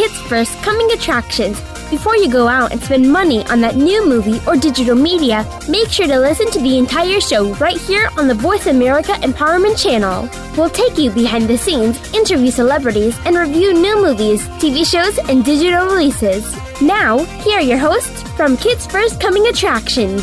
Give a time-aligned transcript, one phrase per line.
[0.00, 1.60] kids' first coming attractions.
[1.90, 5.90] Before you go out and spend money on that new movie or digital media, make
[5.90, 10.26] sure to listen to the entire show right here on the Voice America Empowerment Channel.
[10.56, 15.44] We'll take you behind the scenes, interview celebrities, and review new movies, TV shows, and
[15.44, 16.50] digital releases.
[16.80, 20.22] Now, here are your hosts from Kids First Coming Attractions.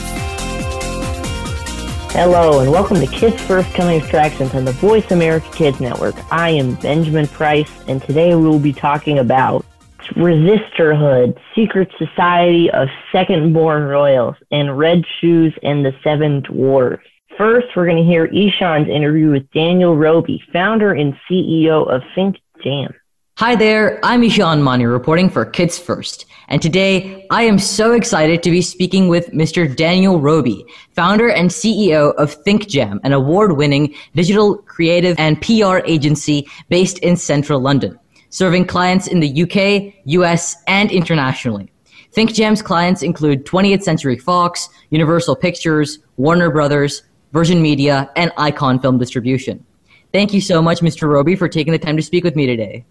[2.13, 6.15] Hello, and welcome to Kids First Coming Attractions on the Voice America Kids Network.
[6.33, 9.66] I am Benjamin Price, and today we will be talking about
[10.15, 17.03] Resisterhood, Secret Society of Second Born Royals, and Red Shoes and the Seven Dwarfs.
[17.37, 22.37] First, we're going to hear Ishan's interview with Daniel Roby, founder and CEO of Think
[22.63, 22.93] Jam.
[23.37, 28.41] Hi there, I'm Ishan Mani reporting for Kids First, and today I am so excited
[28.41, 29.75] to be speaking with Mr.
[29.75, 36.97] Daniel Roby, founder and CEO of ThinkJam, an award-winning digital creative and PR agency based
[36.99, 37.99] in central London,
[38.37, 41.71] serving clients in the UK, US, and internationally.
[42.15, 47.01] ThinkJam's clients include 20th Century Fox, Universal Pictures, Warner Brothers,
[47.33, 49.65] Virgin Media, and Icon Film Distribution.
[50.13, 51.07] Thank you so much, Mr.
[51.09, 52.85] Roby, for taking the time to speak with me today.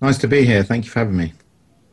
[0.00, 0.62] Nice to be here.
[0.62, 1.32] Thank you for having me.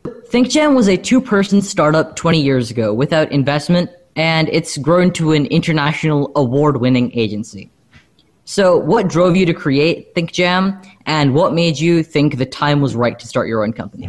[0.04, 5.32] ThinkGem was a two person startup 20 years ago without investment, and it's grown to
[5.32, 7.72] an international award winning agency.
[8.48, 12.94] So, what drove you to create ThinkJam, and what made you think the time was
[12.94, 14.08] right to start your own company?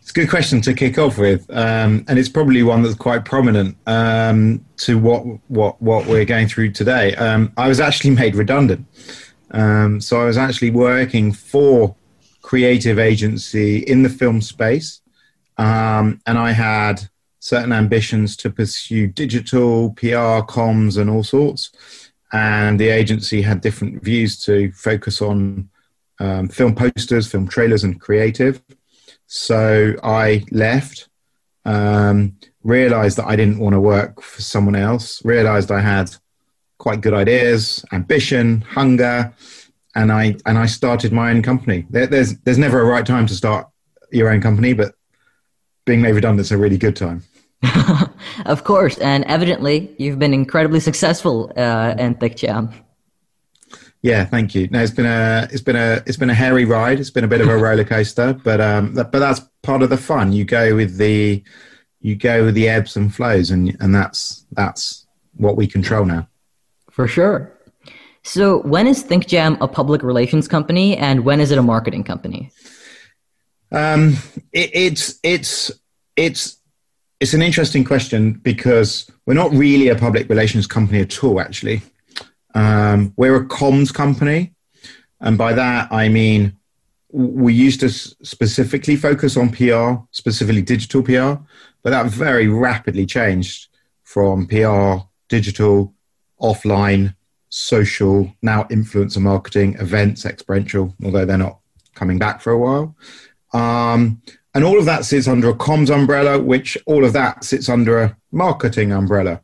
[0.00, 3.26] It's a good question to kick off with, um, and it's probably one that's quite
[3.26, 7.14] prominent um, to what, what, what we're going through today.
[7.16, 8.86] Um, I was actually made redundant.
[9.50, 11.94] Um, so, I was actually working for
[12.40, 15.02] creative agency in the film space.
[15.58, 17.10] Um, and I had
[17.40, 21.70] certain ambitions to pursue digital, PR, comms, and all sorts.
[22.36, 25.70] And the agency had different views to focus on
[26.20, 28.62] um, film posters, film trailers, and creative.
[29.26, 31.08] So I left,
[31.64, 36.14] um, realized that I didn't want to work for someone else, realized I had
[36.76, 39.32] quite good ideas, ambition, hunger,
[39.94, 41.86] and I and I started my own company.
[41.88, 43.66] There, there's there's never a right time to start
[44.12, 44.94] your own company, but
[45.86, 47.22] being made redundant is a really good time.
[48.46, 52.72] of course, and evidently you've been incredibly successful uh, in ThinkJam.
[54.02, 54.68] Yeah, thank you.
[54.68, 57.00] No, it's been a it's been a it's been a hairy ride.
[57.00, 59.96] It's been a bit of a roller coaster, but um, but that's part of the
[59.96, 60.32] fun.
[60.32, 61.42] You go with the
[62.00, 66.28] you go with the ebbs and flows, and and that's that's what we control now.
[66.90, 67.52] For sure.
[68.22, 72.50] So, when is ThinkJam a public relations company, and when is it a marketing company?
[73.72, 74.16] Um,
[74.52, 75.70] it, it's it's
[76.16, 76.55] it's
[77.20, 81.40] it's an interesting question because we're not really a public relations company at all.
[81.40, 81.82] Actually,
[82.54, 84.52] um, we're a comms company,
[85.20, 86.56] and by that I mean
[87.12, 91.40] we used to specifically focus on PR, specifically digital PR,
[91.82, 93.68] but that very rapidly changed
[94.02, 94.96] from PR,
[95.28, 95.94] digital,
[96.40, 97.14] offline
[97.48, 101.58] social, now influencer marketing, events, experiential, although they're not
[101.94, 102.94] coming back for a while.
[103.52, 104.20] Um,
[104.56, 108.00] and all of that sits under a comms umbrella, which all of that sits under
[108.00, 109.42] a marketing umbrella.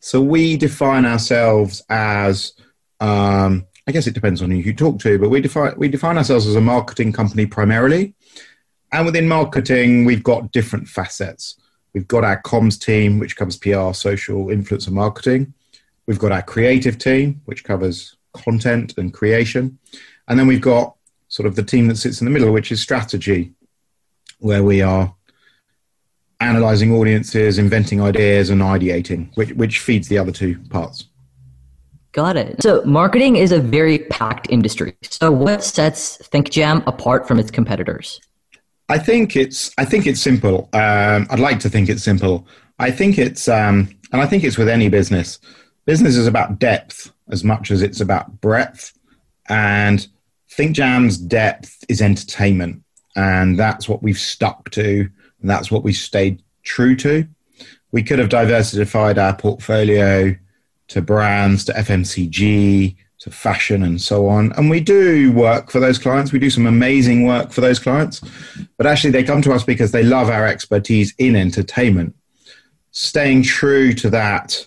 [0.00, 2.54] So we define ourselves as,
[2.98, 6.18] um, I guess it depends on who you talk to, but we define, we define
[6.18, 8.14] ourselves as a marketing company primarily.
[8.90, 11.56] And within marketing, we've got different facets.
[11.94, 15.54] We've got our comms team, which covers PR, social, influencer marketing.
[16.06, 19.78] We've got our creative team, which covers content and creation.
[20.26, 20.96] And then we've got
[21.28, 23.52] sort of the team that sits in the middle, which is strategy,
[24.38, 25.14] where we are
[26.40, 31.04] analyzing audiences, inventing ideas, and ideating, which, which feeds the other two parts.
[32.12, 32.62] Got it.
[32.62, 34.96] So, marketing is a very packed industry.
[35.02, 38.20] So, what sets ThinkJam apart from its competitors?
[38.88, 40.70] I think it's I think it's simple.
[40.72, 42.46] Um, I'd like to think it's simple.
[42.78, 45.38] I think it's um, and I think it's with any business
[45.84, 48.92] business is about depth as much as it's about breadth.
[49.48, 50.06] And
[50.50, 52.82] ThinkJam's depth is entertainment.
[53.16, 55.08] And that's what we've stuck to.
[55.40, 57.26] And that's what we stayed true to.
[57.90, 60.36] We could have diversified our portfolio
[60.88, 64.52] to brands, to FMCG, to fashion, and so on.
[64.52, 66.32] And we do work for those clients.
[66.32, 68.20] We do some amazing work for those clients.
[68.76, 72.14] But actually, they come to us because they love our expertise in entertainment.
[72.90, 74.66] Staying true to that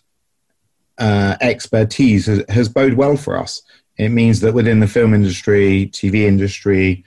[0.98, 3.62] uh, expertise has, has bode well for us.
[3.98, 7.04] It means that within the film industry, TV industry,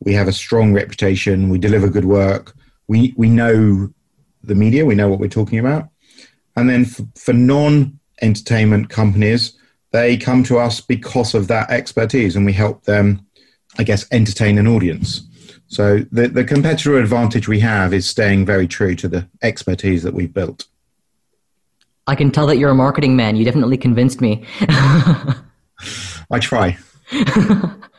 [0.00, 1.48] we have a strong reputation.
[1.48, 2.54] We deliver good work.
[2.88, 3.92] We we know
[4.42, 4.84] the media.
[4.84, 5.88] We know what we're talking about.
[6.56, 9.56] And then for, for non entertainment companies,
[9.92, 13.26] they come to us because of that expertise, and we help them,
[13.78, 15.26] I guess, entertain an audience.
[15.68, 20.14] So the, the competitor advantage we have is staying very true to the expertise that
[20.14, 20.66] we've built.
[22.06, 23.34] I can tell that you're a marketing man.
[23.36, 24.44] You definitely convinced me.
[24.60, 26.78] I try.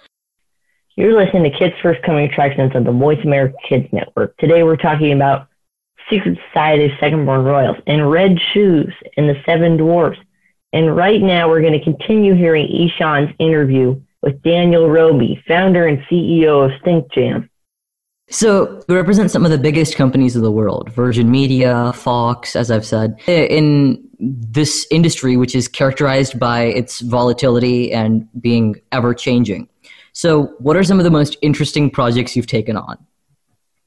[0.98, 4.36] You're listening to Kids First Coming Attractions on the Voice America Kids Network.
[4.38, 5.48] Today we're talking about
[6.10, 10.18] Secret Society of Second Born Royals and Red Shoes and the Seven Dwarfs.
[10.74, 16.00] And right now we're going to continue hearing Ishan's interview with Daniel Roby, founder and
[16.10, 17.48] CEO of ThinkJam.
[18.32, 22.72] So we represent some of the biggest companies of the world, Virgin Media, Fox, as
[22.72, 29.14] I've said, eh, in this industry, which is characterized by its volatility and being ever
[29.14, 29.70] changing.
[30.18, 32.98] So what are some of the most interesting projects you've taken on?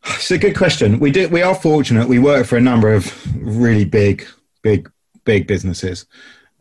[0.07, 1.01] It's a good question.
[1.01, 1.29] We do.
[1.29, 2.07] We are fortunate.
[2.07, 3.13] We work for a number of
[3.45, 4.25] really big,
[4.63, 4.89] big,
[5.25, 6.07] big businesses.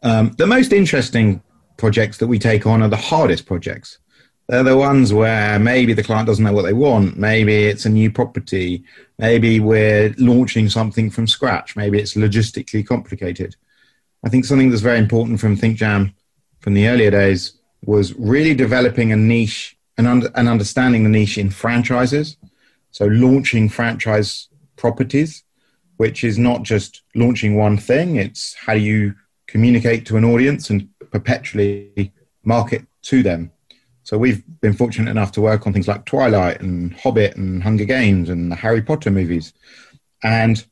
[0.01, 1.43] Um, the most interesting
[1.77, 3.99] projects that we take on are the hardest projects.
[4.47, 7.19] They're the ones where maybe the client doesn't know what they want.
[7.19, 8.83] Maybe it's a new property.
[9.19, 11.75] Maybe we're launching something from scratch.
[11.75, 13.55] Maybe it's logistically complicated.
[14.25, 16.15] I think something that's very important from ThinkJam
[16.59, 21.49] from the earlier days was really developing a niche and, and understanding the niche in
[21.49, 22.37] franchises.
[22.91, 25.43] So launching franchise properties,
[25.97, 28.15] which is not just launching one thing.
[28.15, 29.15] It's how you
[29.47, 33.51] communicate to an audience and perpetually market to them.
[34.03, 37.85] So we've been fortunate enough to work on things like Twilight and Hobbit and Hunger
[37.85, 39.53] Games and the Harry Potter movies.
[40.23, 40.65] And,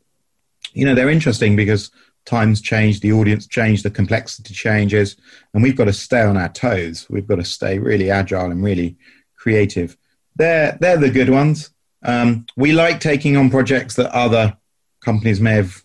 [0.73, 1.91] you know, they're interesting because
[2.27, 5.15] times change, the audience change, the complexity changes,
[5.53, 7.07] and we've got to stay on our toes.
[7.09, 8.97] We've got to stay really agile and really
[9.37, 9.97] creative.
[10.35, 11.71] They're, they're the good ones.
[12.03, 14.55] Um, we like taking on projects that other
[14.99, 15.83] companies may have,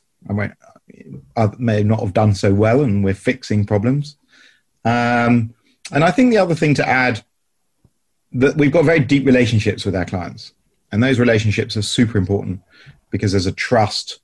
[1.37, 4.19] uh, may not have done so well, and we're fixing problems.
[4.85, 5.55] Um,
[5.93, 7.25] and I think the other thing to add
[8.33, 10.55] that we've got very deep relationships with our clients,
[10.91, 12.61] and those relationships are super important
[13.11, 14.22] because there's a trust,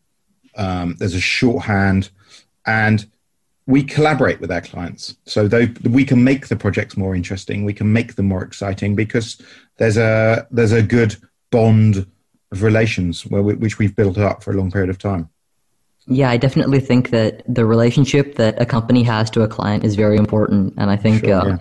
[0.58, 2.10] um, there's a shorthand,
[2.66, 3.06] and
[3.66, 5.16] we collaborate with our clients.
[5.24, 5.48] So
[5.84, 9.40] we can make the projects more interesting, we can make them more exciting because
[9.76, 11.16] there's a there's a good
[11.50, 12.06] bond
[12.50, 15.28] of relations where we, which we've built up for a long period of time.
[16.06, 19.94] Yeah, I definitely think that the relationship that a company has to a client is
[19.94, 21.58] very important, and I think sure, uh, yeah.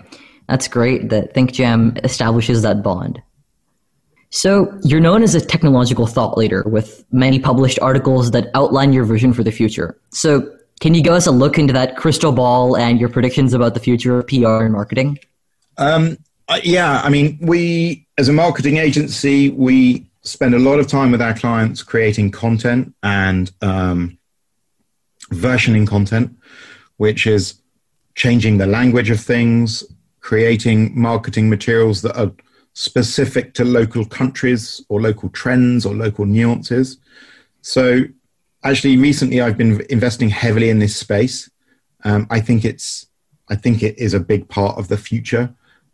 [0.48, 3.22] that's great that ThinkJam establishes that bond.
[4.30, 9.04] So, you're known as a technological thought leader with many published articles that outline your
[9.04, 9.98] vision for the future.
[10.10, 13.74] So, can you give us a look into that crystal ball and your predictions about
[13.74, 15.18] the future of PR and marketing?
[15.76, 16.18] Um,
[16.62, 21.22] yeah, I mean, we, as a marketing agency, we spend a lot of time with
[21.22, 24.18] our clients creating content and um,
[25.30, 26.36] versioning content,
[26.96, 27.60] which is
[28.14, 29.84] changing the language of things,
[30.20, 32.32] creating marketing materials that are
[32.78, 36.98] specific to local countries or local trends or local nuances.
[37.62, 38.02] So,
[38.62, 41.50] actually, recently I've been investing heavily in this space.
[42.04, 43.06] Um, I think it's,
[43.48, 45.52] I think it is a big part of the future.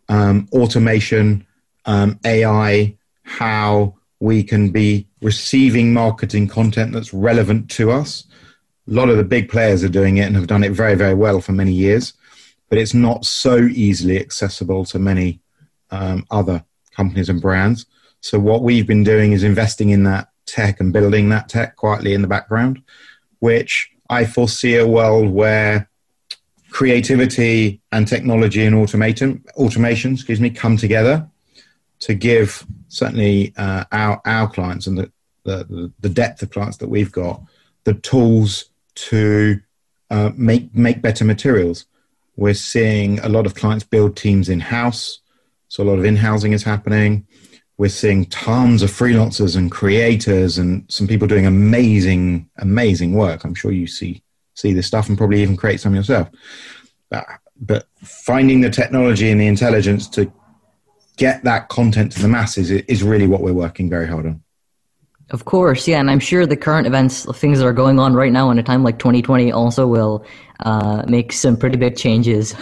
[0.09, 1.45] Um, automation,
[1.85, 8.25] um, AI, how we can be receiving marketing content that's relevant to us
[8.87, 11.15] a lot of the big players are doing it and have done it very, very
[11.15, 12.13] well for many years,
[12.69, 15.39] but it's not so easily accessible to many
[15.91, 16.63] um, other
[16.95, 17.85] companies and brands.
[18.21, 22.13] So, what we've been doing is investing in that tech and building that tech quietly
[22.13, 22.81] in the background,
[23.39, 25.89] which I foresee a world where
[26.69, 31.27] creativity and technology and automation, automation, excuse me, come together
[31.99, 35.11] to give certainly uh, our our clients and the,
[35.43, 37.41] the the depth of clients that we've got
[37.85, 39.59] the tools to
[40.09, 41.85] uh, make make better materials.
[42.35, 45.19] We're seeing a lot of clients build teams in house,
[45.67, 47.27] so a lot of in housing is happening.
[47.77, 53.43] We're seeing tons of freelancers and creators and some people doing amazing, amazing work.
[53.43, 54.23] I'm sure you see
[54.55, 56.29] see this stuff and probably even create some yourself.
[57.09, 57.25] But,
[57.59, 60.31] but finding the technology and the intelligence to
[61.17, 64.41] get that content to the masses is really what we're working very hard on.
[65.31, 68.31] Of course, yeah, and I'm sure the current events, things that are going on right
[68.31, 70.23] now in a time like 2020, also will
[70.59, 72.53] uh, make some pretty big changes.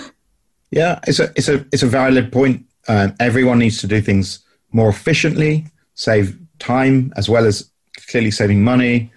[0.71, 2.65] Yeah, it's a it's a it's a valid point.
[2.87, 4.39] Um, everyone needs to do things
[4.71, 7.69] more efficiently, save time as well as
[8.09, 9.11] clearly saving money.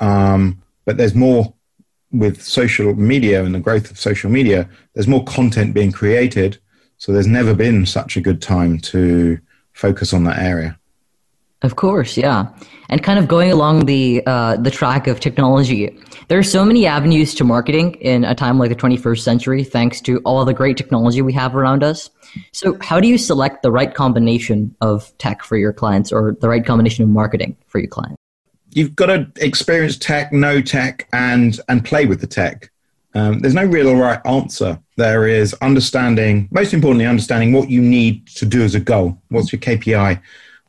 [0.00, 1.52] Um, but there's more
[2.12, 4.68] with social media and the growth of social media.
[4.94, 6.58] There's more content being created,
[6.96, 9.38] so there's never been such a good time to
[9.72, 10.78] focus on that area.
[11.62, 12.46] Of course, yeah.
[12.88, 15.98] And kind of going along the uh, the track of technology,
[16.28, 20.00] there are so many avenues to marketing in a time like the 21st century, thanks
[20.02, 22.10] to all the great technology we have around us.
[22.52, 26.48] So, how do you select the right combination of tech for your clients, or the
[26.48, 28.16] right combination of marketing for your clients?
[28.70, 32.70] You've got to experience tech, know tech, and and play with the tech.
[33.14, 34.78] Um, there's no real right answer.
[34.96, 39.20] There is understanding, most importantly, understanding what you need to do as a goal.
[39.28, 40.20] What's your KPI?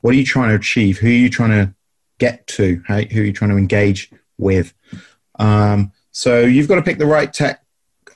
[0.02, 0.98] What are you trying to achieve?
[0.98, 1.74] Who are you trying to
[2.18, 2.82] get to?
[2.88, 4.74] How, who are you trying to engage with?
[5.38, 7.64] Um, so you've got to pick the right tech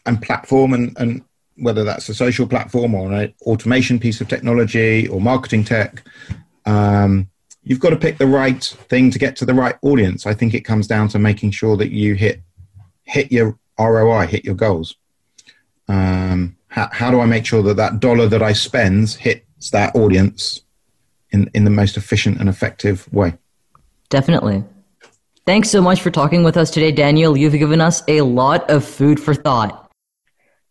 [0.05, 1.23] and platform, and, and
[1.57, 6.03] whether that's a social platform or an automation piece of technology or marketing tech.
[6.65, 7.29] Um,
[7.63, 10.25] you've got to pick the right thing to get to the right audience.
[10.25, 12.41] I think it comes down to making sure that you hit
[13.03, 14.95] hit your ROI, hit your goals.
[15.87, 19.95] Um, how, how do I make sure that that dollar that I spend hits that
[19.95, 20.61] audience
[21.31, 23.33] in, in the most efficient and effective way?
[24.09, 24.63] Definitely.
[25.45, 27.35] Thanks so much for talking with us today, Daniel.
[27.35, 29.82] You've given us a lot of food for thought.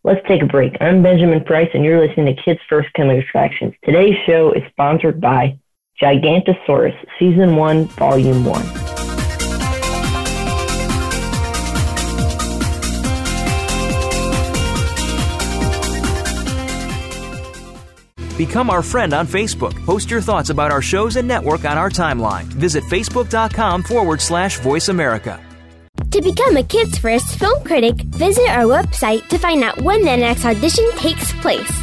[0.05, 0.75] Let's take a break.
[0.81, 3.73] I'm Benjamin Price, and you're listening to Kids First Coming Attractions.
[3.85, 5.57] Today's show is sponsored by
[6.01, 8.83] Gigantosaurus, Season 1, Volume 1.
[18.37, 19.85] Become our friend on Facebook.
[19.85, 22.43] Post your thoughts about our shows and network on our timeline.
[22.43, 25.39] Visit facebook.com forward slash voice America.
[26.13, 30.15] To become a Kids First film critic, visit our website to find out when the
[30.15, 31.82] next audition takes place.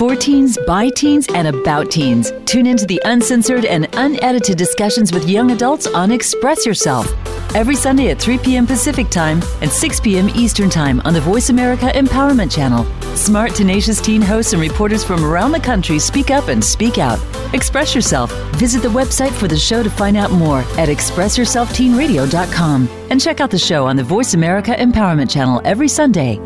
[0.00, 2.32] For teens, by teens, and about teens.
[2.46, 7.06] Tune into the uncensored and unedited discussions with young adults on Express Yourself.
[7.54, 8.66] Every Sunday at 3 p.m.
[8.66, 10.30] Pacific Time and 6 p.m.
[10.30, 12.86] Eastern Time on the Voice America Empowerment Channel.
[13.14, 17.20] Smart, tenacious teen hosts and reporters from around the country speak up and speak out.
[17.52, 18.32] Express Yourself.
[18.56, 23.50] Visit the website for the show to find out more at expressyourselfteenradio.com and check out
[23.50, 26.40] the show on the Voice America Empowerment Channel every Sunday.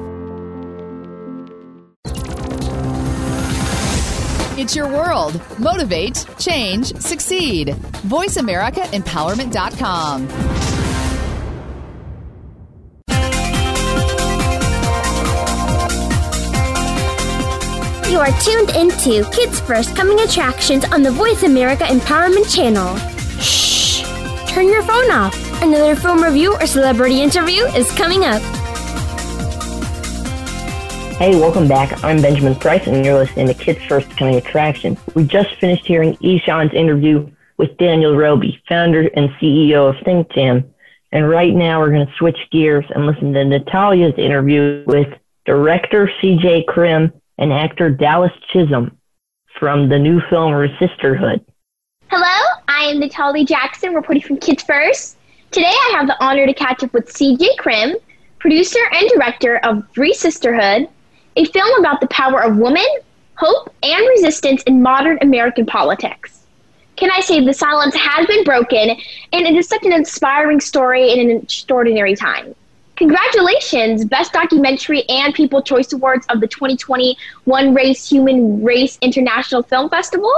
[4.74, 5.38] Your world.
[5.58, 7.68] Motivate, change, succeed.
[8.08, 10.28] VoiceAmericaEmpowerment.com.
[18.10, 22.96] You are tuned into Kids First Coming Attractions on the Voice America Empowerment Channel.
[23.40, 24.02] Shh!
[24.48, 25.34] Turn your phone off.
[25.62, 28.42] Another film review or celebrity interview is coming up.
[31.18, 32.02] Hey, welcome back.
[32.02, 34.98] I'm Benjamin Price, and you're listening to Kids First Coming Attraction.
[35.14, 40.68] We just finished hearing Ishan's interview with Daniel Roby, founder and CEO of Think Jam.
[41.12, 45.06] And right now, we're going to switch gears and listen to Natalia's interview with
[45.44, 48.98] director CJ Krim and actor Dallas Chisholm
[49.60, 51.44] from the new film Resisterhood.
[52.08, 55.16] Hello, I am Natalia Jackson, reporting from Kids First.
[55.52, 57.94] Today, I have the honor to catch up with CJ Krim,
[58.40, 60.88] producer and director of Resisterhood,
[61.36, 62.86] a film about the power of women,
[63.36, 66.46] hope, and resistance in modern American politics.
[66.96, 68.90] Can I say the silence has been broken,
[69.32, 72.54] and it is such an inspiring story in an extraordinary time.
[72.96, 79.64] Congratulations, Best Documentary and People Choice Awards of the 2020 One Race Human Race International
[79.64, 80.32] Film Festival.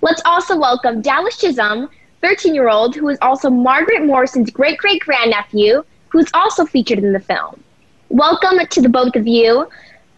[0.00, 1.90] Let's also welcome Dallas Chisholm,
[2.22, 7.00] 13 year old, who is also Margaret Morrison's great great grandnephew, who is also featured
[7.00, 7.62] in the film.
[8.08, 9.68] Welcome to the both of you.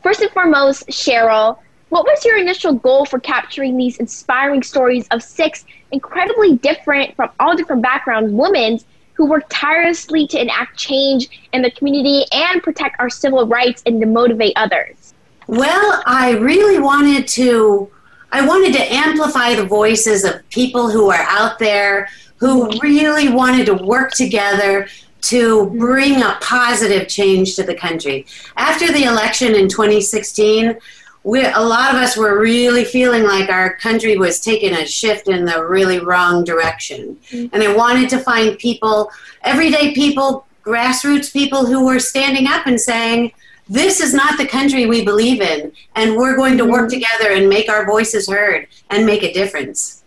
[0.07, 1.59] First and foremost, Cheryl,
[1.89, 7.31] what was your initial goal for capturing these inspiring stories of six incredibly different, from
[7.41, 8.79] all different backgrounds, women
[9.15, 14.01] who work tirelessly to enact change in the community and protect our civil rights and
[14.01, 15.13] to motivate others?
[15.49, 17.91] Well, I really wanted to.
[18.31, 23.67] I wanted to amplify the voices of people who are out there who really wanted
[23.67, 24.87] to work together
[25.23, 28.27] to bring a positive change to the country.
[28.57, 30.79] After the election in 2016,
[31.25, 35.27] we, a lot of us were really feeling like our country was taking a shift
[35.27, 37.17] in the really wrong direction.
[37.31, 37.53] Mm-hmm.
[37.53, 39.11] And I wanted to find people,
[39.43, 43.33] everyday people, grassroots people who were standing up and saying,
[43.69, 47.01] this is not the country we believe in, and we're going to work mm-hmm.
[47.01, 50.05] together and make our voices heard and make a difference.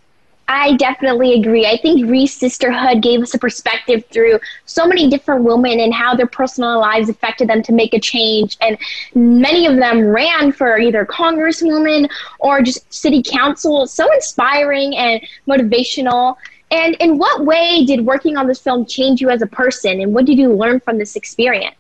[0.49, 1.67] I definitely agree.
[1.67, 6.25] I think Resisterhood gave us a perspective through so many different women and how their
[6.25, 8.57] personal lives affected them to make a change.
[8.59, 8.75] And
[9.13, 13.85] many of them ran for either congresswoman or just city council.
[13.85, 16.35] So inspiring and motivational.
[16.71, 20.01] And in what way did working on this film change you as a person?
[20.01, 21.75] And what did you learn from this experience?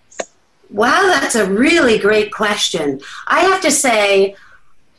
[0.69, 3.01] Wow, that's a really great question.
[3.25, 4.35] I have to say,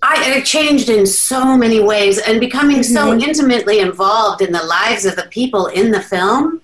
[0.02, 2.94] I it changed in so many ways, and becoming mm-hmm.
[2.94, 6.62] so intimately involved in the lives of the people in the film,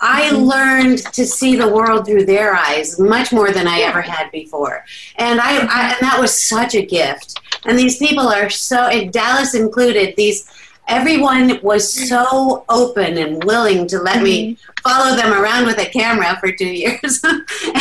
[0.00, 0.36] I mm-hmm.
[0.36, 4.84] learned to see the world through their eyes much more than I ever had before,
[5.16, 7.38] and I, I and that was such a gift.
[7.66, 10.48] And these people are so, Dallas included, these
[10.90, 14.90] everyone was so open and willing to let me mm-hmm.
[14.90, 17.22] follow them around with a camera for two years.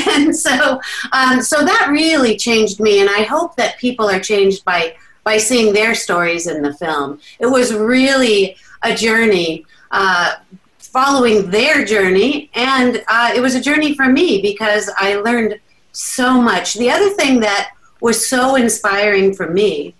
[0.09, 0.79] And so
[1.11, 5.37] um, so that really changed me and i hope that people are changed by by
[5.37, 7.19] seeing their stories in the film.
[7.39, 10.35] It was really a journey uh,
[10.77, 15.59] following their journey and uh, it was a journey for me because i learned
[15.91, 16.75] so much.
[16.75, 19.95] The other thing that was so inspiring for me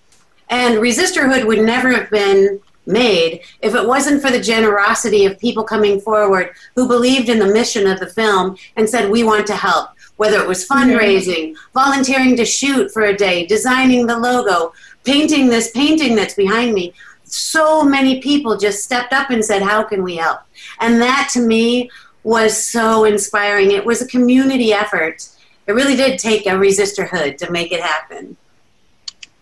[0.50, 5.64] and resisterhood would never have been made if it wasn't for the generosity of people
[5.64, 9.56] coming forward who believed in the mission of the film and said, We want to
[9.56, 9.92] help.
[10.18, 11.80] Whether it was fundraising, mm-hmm.
[11.80, 14.74] volunteering to shoot for a day, designing the logo,
[15.06, 16.94] painting this painting that's behind me.
[17.24, 20.42] So many people just stepped up and said, How can we help?
[20.80, 21.90] And that to me
[22.24, 23.72] was so inspiring.
[23.72, 25.28] It was a community effort.
[25.68, 28.36] It really did take a resisterhood to make it happen.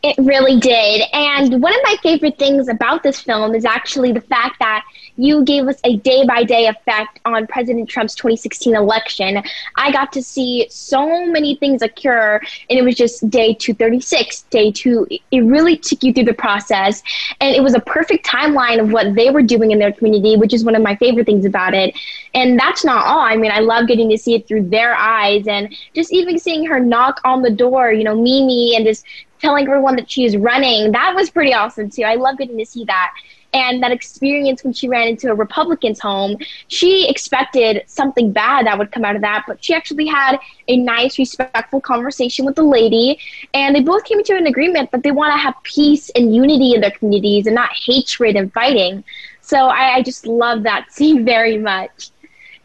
[0.08, 1.04] It really did.
[1.12, 4.86] And one of my favorite things about this film is actually the fact that
[5.18, 9.44] you gave us a day by day effect on President Trump's 2016 election.
[9.76, 12.40] I got to see so many things occur,
[12.70, 15.08] and it was just day 236, day two.
[15.10, 17.04] It really took you through the process,
[17.42, 20.54] and it was a perfect timeline of what they were doing in their community, which
[20.54, 21.94] is one of my favorite things about it.
[22.34, 23.20] And that's not all.
[23.20, 26.66] I mean, I love getting to see it through their eyes, and just even seeing
[26.66, 29.04] her knock on the door, you know, Mimi, and just
[29.40, 30.92] telling everyone that she is running.
[30.92, 32.04] That was pretty awesome too.
[32.04, 33.14] I love getting to see that.
[33.54, 38.78] And that experience when she ran into a Republican's home, she expected something bad that
[38.78, 42.64] would come out of that, but she actually had a nice, respectful conversation with the
[42.64, 43.20] lady,
[43.54, 46.74] and they both came to an agreement that they want to have peace and unity
[46.76, 49.04] in their communities and not hatred and fighting.
[49.42, 52.12] So I, I just love that scene very much.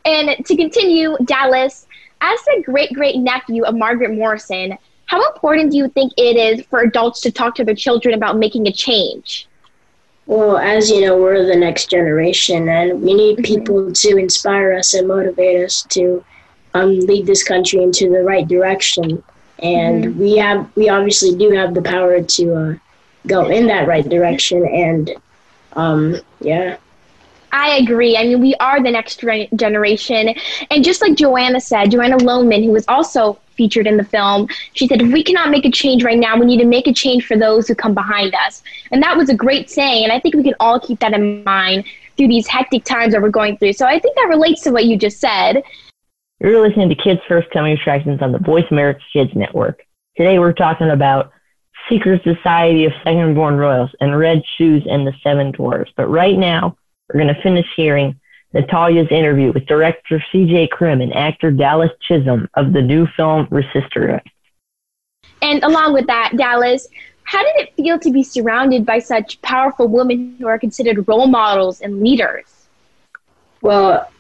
[0.04, 1.87] And to continue, Dallas,
[2.20, 4.76] as the great great nephew of Margaret Morrison,
[5.12, 8.38] how important do you think it is for adults to talk to their children about
[8.38, 9.46] making a change?
[10.25, 13.55] Well, as you know, we're the next generation, and we need mm-hmm.
[13.55, 16.25] people to inspire us and motivate us to
[16.72, 19.22] um, lead this country into the right direction.
[19.59, 20.18] And mm-hmm.
[20.18, 22.75] we have, we obviously do have the power to uh,
[23.27, 24.66] go in that right direction.
[24.66, 25.11] And
[25.75, 26.79] um, yeah.
[27.52, 28.16] I agree.
[28.16, 29.22] I mean, we are the next
[29.54, 30.34] generation.
[30.70, 34.88] And just like Joanna said, Joanna Lohman, who was also featured in the film, she
[34.88, 37.26] said, if we cannot make a change right now, we need to make a change
[37.26, 38.62] for those who come behind us.
[38.90, 40.04] And that was a great saying.
[40.04, 41.84] And I think we can all keep that in mind
[42.16, 43.74] through these hectic times that we're going through.
[43.74, 45.62] So I think that relates to what you just said.
[46.40, 49.82] You're listening to Kids First Coming Attractions on the Voice America Kids Network.
[50.16, 51.32] Today we're talking about
[51.88, 55.92] Secret Society of Second Born Royals and Red Shoes and the Seven Dwarfs.
[55.96, 56.76] But right now,
[57.12, 58.18] we're going to finish hearing
[58.53, 60.68] Natalia's interview with director C.J.
[60.68, 64.22] Krim and actor Dallas Chisholm of the new film Resisterhood.
[65.40, 66.87] And along with that, Dallas,
[67.25, 71.27] how did it feel to be surrounded by such powerful women who are considered role
[71.27, 72.66] models and leaders?
[73.62, 74.11] Well,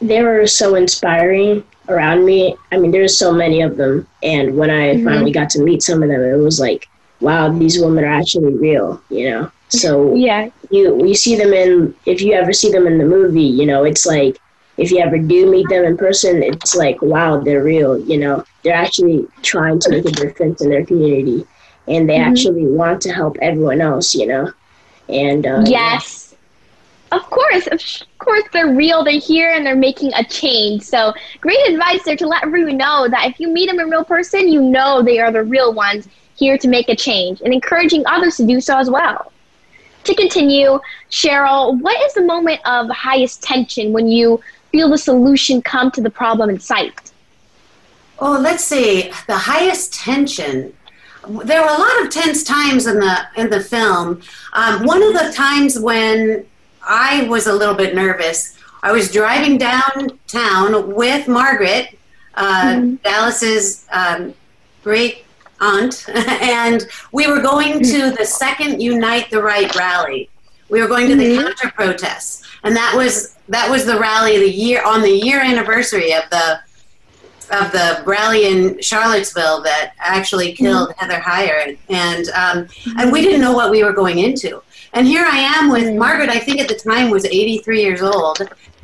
[0.00, 2.56] they were so inspiring around me.
[2.70, 4.06] I mean, there's so many of them.
[4.22, 5.04] And when I mm-hmm.
[5.04, 6.88] finally got to meet some of them, it was like,
[7.20, 9.52] wow, these women are actually real, you know?
[9.70, 13.42] So yeah, you you see them in if you ever see them in the movie,
[13.42, 14.38] you know, it's like
[14.76, 17.98] if you ever do meet them in person, it's like wow, they're real.
[17.98, 21.46] You know, they're actually trying to make a difference in their community,
[21.86, 22.32] and they mm-hmm.
[22.32, 24.14] actually want to help everyone else.
[24.14, 24.52] You know,
[25.08, 26.26] and uh, yes.
[27.12, 27.82] Of course, of
[28.18, 29.02] course, they're real.
[29.02, 30.84] They're here and they're making a change.
[30.84, 34.04] So, great advice there to let everyone know that if you meet them in real
[34.04, 36.06] person, you know they are the real ones
[36.36, 39.32] here to make a change and encouraging others to do so as well
[40.04, 44.40] to continue, Cheryl, what is the moment of highest tension when you
[44.72, 47.12] feel the solution come to the problem in sight?
[48.18, 49.10] Oh, let's see.
[49.26, 50.74] The highest tension.
[51.44, 54.22] There were a lot of tense times in the in the film.
[54.52, 56.46] Um, one of the times when
[56.82, 61.98] I was a little bit nervous, I was driving downtown with Margaret,
[62.34, 62.94] uh, mm-hmm.
[62.96, 64.34] Dallas's um,
[64.82, 65.24] great
[65.60, 70.28] aunt, and we were going to the second Unite the Right rally.
[70.68, 71.36] We were going to mm-hmm.
[71.36, 75.40] the counter protests, and that was that was the rally the year on the year
[75.40, 76.60] anniversary of the
[77.50, 81.00] of the rally in Charlottesville that actually killed mm-hmm.
[81.00, 82.68] Heather Heyer, and um,
[82.98, 84.62] and we didn't know what we were going into.
[84.92, 85.98] And here I am with mm-hmm.
[85.98, 86.30] Margaret.
[86.30, 88.40] I think at the time was 83 years old,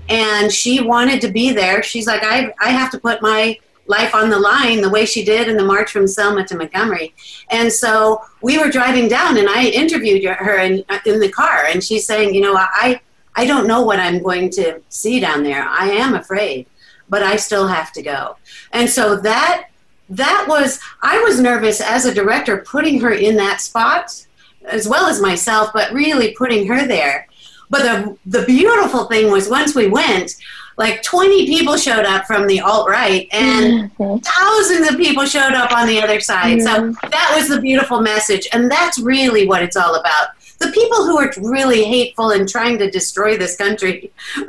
[0.08, 1.82] and she wanted to be there.
[1.82, 3.58] She's like, I I have to put my
[3.88, 7.14] life on the line the way she did in the march from Selma to Montgomery.
[7.50, 11.64] And so we were driving down, and I interviewed her in uh, in the car,
[11.66, 13.00] and she's saying, you know, I
[13.34, 15.62] I don't know what I'm going to see down there.
[15.62, 16.66] I am afraid,
[17.08, 18.36] but I still have to go.
[18.72, 19.68] And so that
[20.10, 24.26] that was I was nervous as a director putting her in that spot
[24.64, 27.28] as well as myself, but really putting her there.
[27.70, 30.36] But the the beautiful thing was once we went,
[30.76, 34.16] like 20 people showed up from the alt right and mm-hmm.
[34.22, 36.58] thousands of people showed up on the other side.
[36.58, 36.92] Mm-hmm.
[36.92, 38.46] So that was the beautiful message.
[38.52, 42.78] And that's really what it's all about the people who are really hateful and trying
[42.78, 44.10] to destroy this country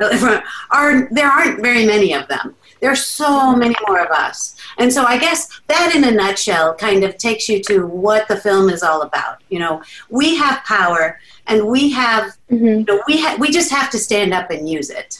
[0.70, 2.54] are there aren't very many of them.
[2.80, 4.54] There are so many more of us.
[4.78, 8.36] And so I guess that in a nutshell kind of takes you to what the
[8.36, 9.42] film is all about.
[9.48, 12.64] You know, we have power and we have mm-hmm.
[12.64, 15.18] you know, we ha- we just have to stand up and use it.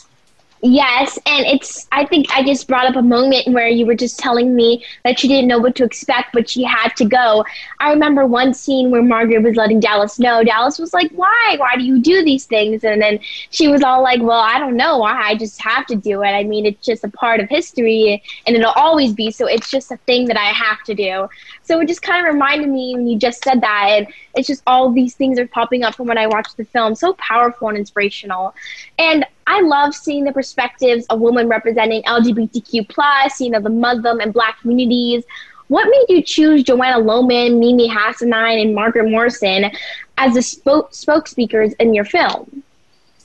[0.61, 4.19] Yes, and it's I think I just brought up a moment where you were just
[4.19, 7.45] telling me that you didn't know what to expect, but she had to go.
[7.79, 10.43] I remember one scene where Margaret was letting Dallas know.
[10.43, 11.55] Dallas was like, "Why?
[11.59, 14.77] Why do you do these things?" And then she was all like, "Well, I don't
[14.77, 15.03] know.
[15.05, 16.29] I just have to do it.
[16.31, 19.93] I mean, it's just a part of history and it'll always be, so it's just
[19.93, 21.29] a thing that I have to do."
[21.63, 24.63] So it just kind of reminded me when you just said that and it's just
[24.67, 26.95] all these things are popping up from when I watched the film.
[26.97, 28.55] So powerful and inspirational.
[28.99, 34.21] And I love seeing the perspectives of women representing LGBTQ plus, you know, the Muslim
[34.21, 35.25] and Black communities.
[35.69, 39.71] What made you choose Joanna Lohman, Mimi Hassanein, and Margaret Morrison
[40.19, 42.63] as the spoke spokespeakers in your film?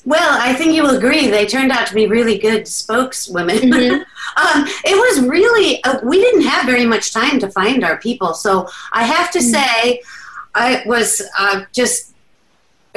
[0.06, 3.58] Well, I think you will agree they turned out to be really good spokeswomen.
[3.58, 3.94] Mm-hmm.
[4.58, 8.34] um, it was really uh, we didn't have very much time to find our people,
[8.34, 9.84] so I have to mm-hmm.
[9.84, 10.02] say,
[10.56, 12.13] I was uh, just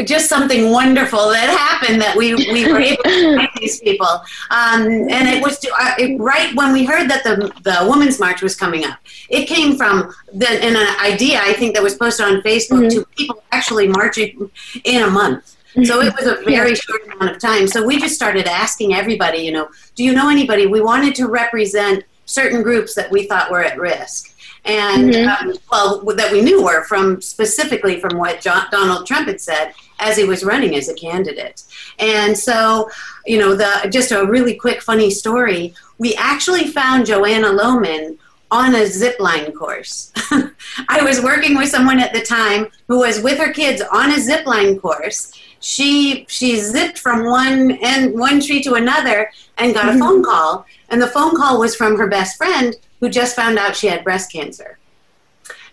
[0.05, 4.07] just something wonderful that happened that we, we were able to find these people.
[4.51, 8.21] Um, and it was to, uh, it, right when we heard that the, the Women's
[8.21, 8.99] March was coming up.
[9.31, 13.01] It came from the, an idea, I think, that was posted on Facebook mm-hmm.
[13.01, 14.51] to people actually marching
[14.85, 15.57] in a month.
[15.85, 17.67] So it was a very short amount of time.
[17.67, 20.67] So we just started asking everybody, you know, do you know anybody?
[20.67, 24.35] We wanted to represent certain groups that we thought were at risk
[24.67, 25.49] and mm-hmm.
[25.49, 29.73] um, well, that we knew were from specifically from what John, Donald Trump had said
[29.99, 31.63] as he was running as a candidate.
[31.99, 32.91] And so,
[33.25, 35.75] you know, the just a really quick funny story.
[35.99, 38.19] We actually found Joanna Lohman
[38.51, 40.13] on a zip line course.
[40.89, 44.21] I was working with someone at the time who was with her kids on a
[44.21, 45.33] zip line course.
[45.61, 50.01] She she zipped from one end one tree to another and got a mm-hmm.
[50.01, 53.77] phone call, and the phone call was from her best friend who just found out
[53.77, 54.79] she had breast cancer.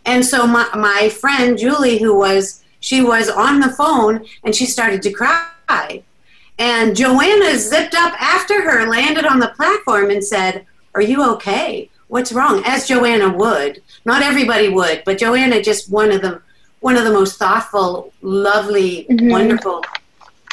[0.06, 4.65] And so my my friend Julie, who was she was on the phone and she
[4.65, 6.04] started to cry.
[6.60, 11.89] And Joanna zipped up after her, landed on the platform, and said, Are you okay?
[12.10, 12.62] What's wrong?
[12.65, 13.82] As Joanna would.
[14.04, 16.41] Not everybody would, but Joanna just one of the
[16.82, 19.30] one of the most thoughtful, lovely, mm-hmm.
[19.30, 19.86] wonderful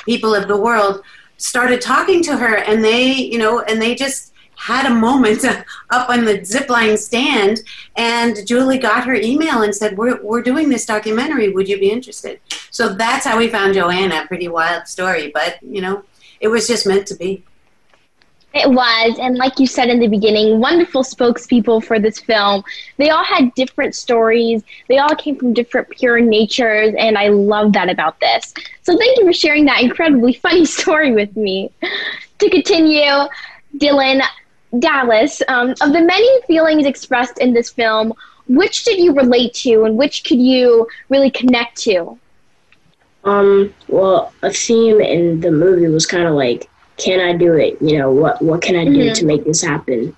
[0.05, 1.03] people of the world
[1.37, 4.30] started talking to her and they, you know, and they just
[4.61, 5.45] had a moment
[5.91, 7.63] up on the zipline stand,
[7.97, 11.49] and Julie got her email and said, we're, we're doing this documentary.
[11.49, 12.41] Would you be interested?
[12.71, 14.27] So that's how we found Joanna.
[14.27, 16.05] Pretty wild story, but, you know,
[16.41, 17.43] it was just meant to be.
[18.53, 22.65] It was, and like you said in the beginning, wonderful spokespeople for this film.
[22.97, 24.65] They all had different stories.
[24.89, 28.53] They all came from different pure natures, and I love that about this.
[28.83, 31.71] So thank you for sharing that incredibly funny story with me.
[32.41, 33.29] To continue,
[33.77, 34.21] Dylan,
[34.79, 38.13] Dallas, um, of the many feelings expressed in this film,
[38.49, 42.19] which did you relate to and which could you really connect to?
[43.25, 47.81] Um, well, a theme in the movie was kind of like, can I do it?
[47.81, 49.15] You know, what what can I do mm-hmm.
[49.15, 50.17] to make this happen?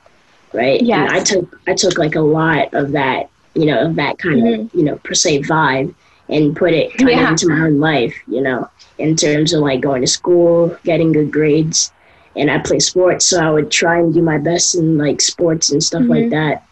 [0.52, 0.80] Right?
[0.80, 1.08] Yeah.
[1.10, 4.62] I took I took like a lot of that, you know, of that kind mm-hmm.
[4.62, 5.94] of, you know, per se vibe
[6.28, 7.24] and put it kind yeah.
[7.24, 11.12] of into my own life, you know, in terms of like going to school, getting
[11.12, 11.92] good grades,
[12.36, 15.70] and I play sports, so I would try and do my best in like sports
[15.70, 16.10] and stuff mm-hmm.
[16.10, 16.66] like that.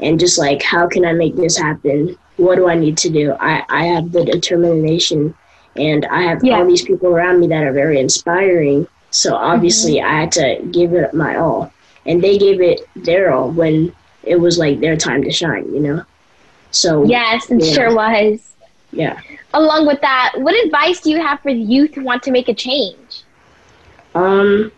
[0.00, 2.16] And just like, how can I make this happen?
[2.36, 3.32] What do I need to do?
[3.38, 5.34] I, I have the determination
[5.76, 6.58] and I have yeah.
[6.58, 8.86] all these people around me that are very inspiring.
[9.10, 10.10] So obviously, mm-hmm.
[10.14, 11.72] I had to give it my all,
[12.06, 15.72] and they gave it their all when it was like their time to shine.
[15.72, 16.04] You know.
[16.70, 17.96] So yes, it sure know.
[17.96, 18.54] was.
[18.92, 19.20] Yeah.
[19.54, 22.48] Along with that, what advice do you have for the youth who want to make
[22.48, 23.22] a change?
[24.14, 24.72] Um,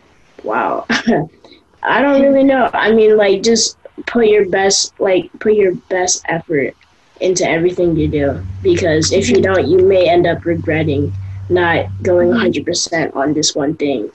[0.45, 0.85] wow.
[1.83, 2.69] I don't really know.
[2.73, 3.77] I mean, like, just
[4.07, 6.75] put your best, like, put your best effort
[7.21, 8.45] into everything you do.
[8.61, 11.13] Because if you don't, you may end up regretting
[11.49, 13.17] not going 100% mm-hmm.
[13.17, 14.11] on this one thing.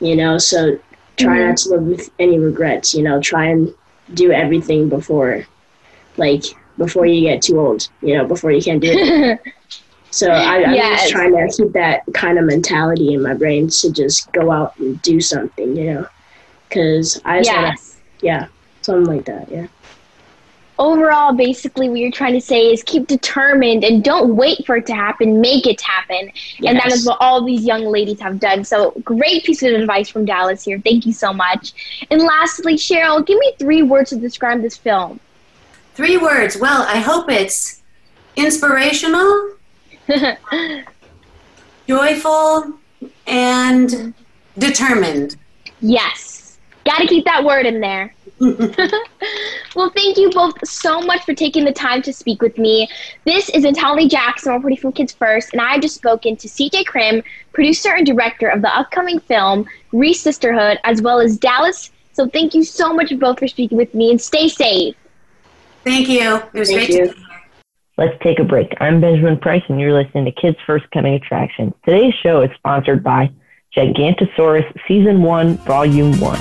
[0.00, 0.78] You know, so
[1.16, 1.48] try mm-hmm.
[1.48, 2.94] not to live with any regrets.
[2.94, 3.74] You know, try and
[4.14, 5.46] do everything before,
[6.16, 6.44] like,
[6.78, 7.88] before you get too old.
[8.00, 9.40] You know, before you can't do it.
[10.12, 11.00] So I, am yes.
[11.00, 14.78] just trying to keep that kind of mentality in my brain to just go out
[14.78, 16.06] and do something, you know,
[16.68, 17.62] because I just yes.
[17.62, 18.46] wanna, yeah,
[18.82, 19.68] something like that, yeah.
[20.78, 24.86] Overall, basically, what you're trying to say is keep determined and don't wait for it
[24.86, 25.40] to happen.
[25.40, 26.60] Make it happen, yes.
[26.64, 28.64] and that is what all these young ladies have done.
[28.64, 30.78] So, great piece of advice from Dallas here.
[30.78, 31.72] Thank you so much.
[32.10, 35.20] And lastly, Cheryl, give me three words to describe this film.
[35.94, 36.58] Three words.
[36.58, 37.80] Well, I hope it's
[38.36, 39.51] inspirational
[41.88, 42.74] Joyful
[43.26, 44.14] and
[44.58, 45.36] determined.
[45.80, 46.58] Yes.
[46.84, 48.14] Got to keep that word in there.
[48.40, 52.88] well, thank you both so much for taking the time to speak with me.
[53.24, 56.86] This is Natalie Jackson, reporting from Kids First, and I have just spoken to CJ
[56.86, 57.22] Krim,
[57.52, 61.90] producer and director of the upcoming film Resisterhood, as well as Dallas.
[62.14, 64.96] So thank you so much both for speaking with me, and stay safe.
[65.84, 66.42] Thank you.
[66.52, 67.06] It was thank great you.
[67.06, 67.31] to be here.
[68.02, 68.74] Let's take a break.
[68.80, 71.72] I'm Benjamin Price, and you're listening to Kids First Coming Attraction.
[71.84, 73.30] Today's show is sponsored by
[73.76, 76.36] Gigantosaurus Season 1, Volume 1.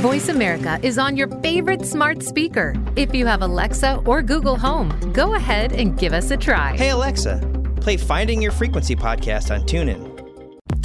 [0.00, 2.74] Voice America is on your favorite smart speaker.
[2.96, 6.74] If you have Alexa or Google Home, go ahead and give us a try.
[6.78, 7.42] Hey, Alexa,
[7.82, 10.15] play Finding Your Frequency podcast on TuneIn.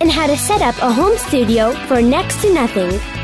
[0.00, 3.23] and how to set up a home studio for next to nothing.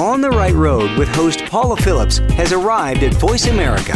[0.00, 3.92] On the Right Road with host Paula Phillips has arrived at Voice America.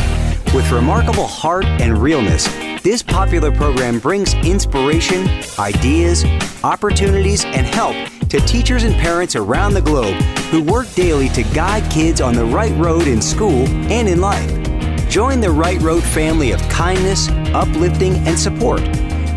[0.55, 2.47] With remarkable heart and realness,
[2.83, 5.27] this popular program brings inspiration,
[5.59, 6.27] ideas,
[6.63, 7.97] opportunities, and help
[8.29, 12.45] to teachers and parents around the globe who work daily to guide kids on the
[12.45, 14.51] right road in school and in life.
[15.09, 18.83] Join the Right Road family of kindness, uplifting, and support.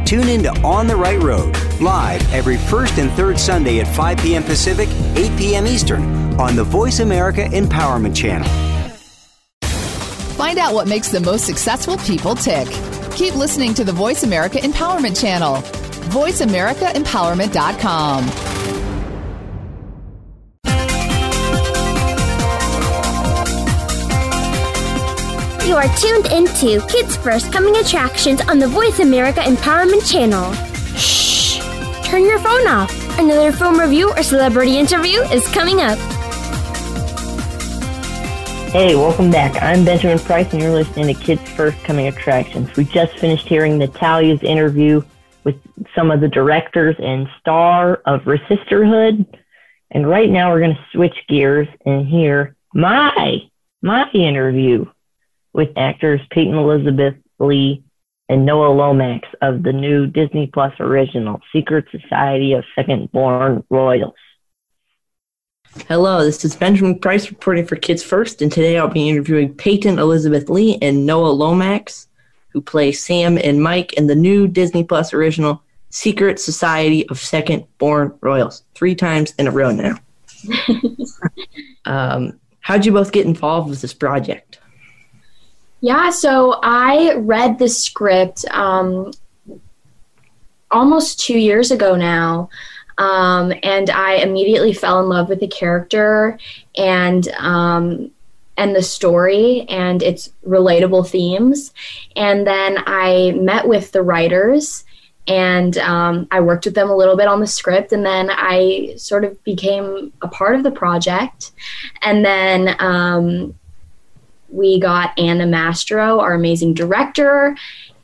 [0.05, 4.17] Tune in to On the Right Road, live every first and third Sunday at 5
[4.17, 4.43] p.m.
[4.43, 5.65] Pacific, 8 p.m.
[5.65, 8.47] Eastern on the Voice America Empowerment Channel.
[10.37, 12.67] Find out what makes the most successful people tick.
[13.15, 15.55] Keep listening to the Voice America Empowerment Channel.
[16.11, 18.23] VoiceAmericaEmpowerment.com.
[25.67, 30.53] You are tuned into Kids First Coming Attractions on the Voice America Empowerment Channel.
[30.95, 31.57] Shh!
[32.07, 32.91] Turn your phone off.
[33.19, 35.97] Another film review or celebrity interview is coming up.
[38.71, 39.63] Hey, welcome back.
[39.63, 42.75] I'm Benjamin Price, and you're listening to Kids First Coming Attractions.
[42.75, 45.01] We just finished hearing Natalia's interview
[45.45, 45.55] with
[45.95, 49.25] some of the directors and star of Resisterhood,
[49.91, 53.41] and right now we're going to switch gears and hear my
[53.81, 54.85] my interview
[55.53, 57.83] with actors Peyton Elizabeth Lee
[58.27, 64.13] and Noah Lomax of the new Disney Plus original Secret Society of Second Born Royals.
[65.85, 69.99] Hello, this is Benjamin Price reporting for Kids First, and today I'll be interviewing Peyton
[69.99, 72.07] Elizabeth Lee and Noah Lomax
[72.49, 77.65] who play Sam and Mike in the new Disney Plus original Secret Society of Second
[77.77, 79.99] Born Royals, three times in a row now.
[81.85, 84.59] um, how'd you both get involved with this project?
[85.81, 89.11] Yeah, so I read the script um,
[90.71, 92.49] almost two years ago now.
[92.97, 96.39] Um, and I immediately fell in love with the character
[96.75, 98.11] and um,
[98.57, 101.73] and the story and its relatable themes.
[102.15, 104.83] And then I met with the writers
[105.27, 108.93] and um, I worked with them a little bit on the script, and then I
[108.95, 111.51] sort of became a part of the project.
[112.01, 113.53] And then um,
[114.49, 117.57] we got Anna Mastro, our amazing director,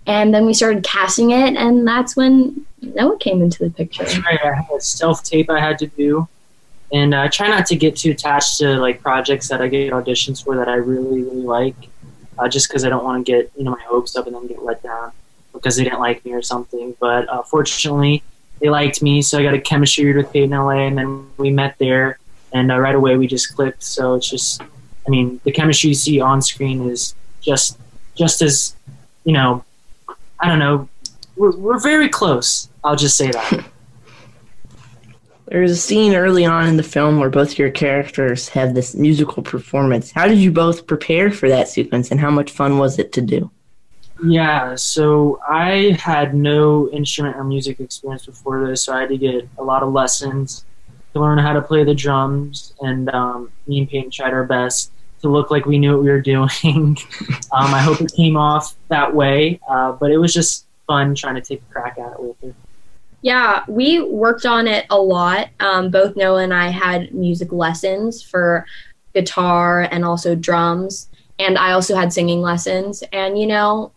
[0.05, 4.03] and then we started casting it, and that's when Noah came into the picture.
[4.03, 4.39] That's right.
[4.43, 6.27] I had a self tape I had to do,
[6.91, 10.43] and I try not to get too attached to like projects that I get auditions
[10.43, 11.75] for that I really really like,
[12.37, 14.47] uh, just because I don't want to get you know my hopes up and then
[14.47, 15.11] get let down
[15.53, 16.95] because they didn't like me or something.
[16.99, 18.23] But uh, fortunately,
[18.59, 21.49] they liked me, so I got a chemistry read with Peyton LA, and then we
[21.49, 22.19] met there,
[22.51, 23.83] and uh, right away we just clicked.
[23.83, 27.77] So it's just, I mean, the chemistry you see on screen is just
[28.15, 28.75] just as,
[29.23, 29.63] you know,
[30.43, 30.89] I don't know,
[31.37, 32.69] we're we're very close.
[32.83, 33.65] I'll just say that.
[35.47, 39.41] There's a scene early on in the film where both your characters have this musical
[39.41, 40.11] performance.
[40.11, 43.21] How did you both prepare for that sequence, and how much fun was it to
[43.21, 43.49] do?
[44.23, 49.17] Yeah, so I had no instrument or music experience before this, so I had to
[49.17, 50.65] get a lot of lessons
[51.13, 52.73] to learn how to play the drums.
[52.81, 54.92] And um, me and Peyton tried our best
[55.23, 56.47] to look like we knew what we were doing.
[57.51, 61.35] um, I hope it came off that way, uh, but it was just fun trying
[61.35, 62.53] to take a crack at it with her.
[63.21, 65.49] Yeah, we worked on it a lot.
[65.59, 68.65] Um, both Noah and I had music lessons for
[69.13, 71.07] guitar and also drums.
[71.39, 73.01] And I also had singing lessons.
[73.13, 73.91] And, you know,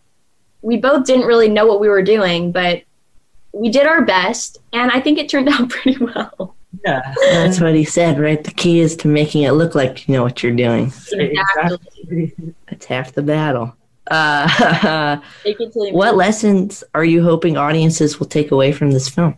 [0.61, 2.83] we both didn't really know what we were doing, but
[3.51, 6.55] we did our best, and I think it turned out pretty well.
[6.85, 8.43] Yeah, that's what he said, right?
[8.43, 10.91] The key is to making it look like you know what you're doing.
[11.11, 12.33] Exactly.
[12.67, 13.75] That's half the battle.
[14.09, 15.19] Uh,
[15.91, 19.35] what lessons are you hoping audiences will take away from this film?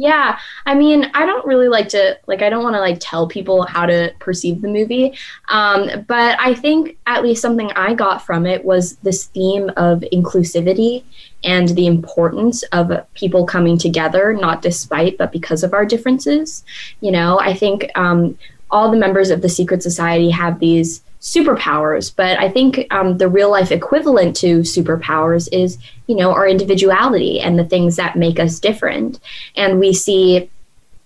[0.00, 3.26] Yeah, I mean, I don't really like to like I don't want to like tell
[3.26, 8.24] people how to perceive the movie, um, but I think at least something I got
[8.24, 11.02] from it was this theme of inclusivity
[11.42, 16.64] and the importance of people coming together, not despite but because of our differences.
[17.00, 18.38] You know, I think um,
[18.70, 23.28] all the members of the secret society have these superpowers, but I think um, the
[23.28, 28.38] real life equivalent to superpowers is, you know, our individuality and the things that make
[28.38, 29.18] us different.
[29.56, 30.48] And we see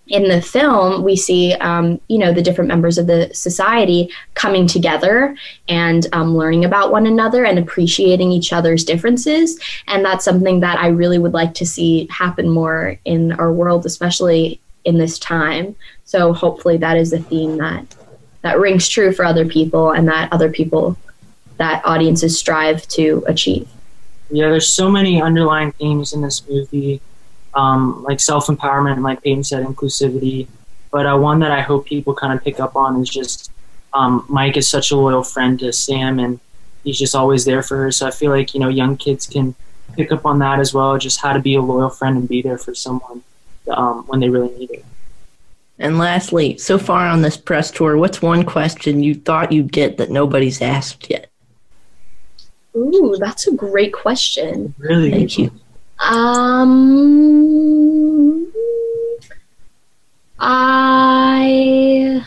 [0.09, 4.67] in the film, we see, um, you know, the different members of the society coming
[4.67, 5.35] together
[5.69, 9.59] and um, learning about one another and appreciating each other's differences.
[9.87, 13.87] And that's something that I really would like to see happen more in our world,
[13.87, 15.77] especially in this time.
[16.05, 17.95] So hopefully, that is a theme that
[18.43, 20.97] that rings true for other people and that other people
[21.57, 23.69] that audiences strive to achieve.
[24.31, 27.01] Yeah there's so many underlying themes in this movie
[27.55, 30.49] um, like self-empowerment and like peyton said inclusivity.
[30.91, 33.51] But uh, one that i hope people kind of pick up on is just
[33.95, 36.41] um, mike is such a loyal friend to sam and
[36.85, 37.93] he's just always there for her.
[37.93, 39.55] So i feel like you know young kids can
[39.95, 42.41] pick up on that as well just how to be a loyal friend and be
[42.43, 43.23] there for someone
[43.69, 44.85] um, when they really need it
[45.79, 49.97] and lastly, so far on this press tour, what's one question you thought you'd get
[49.97, 51.29] that nobody's asked yet?
[52.77, 54.75] Ooh, that's a great question.
[54.79, 55.11] Really?
[55.11, 55.51] Thank you.
[55.99, 57.33] Um,
[60.39, 62.25] I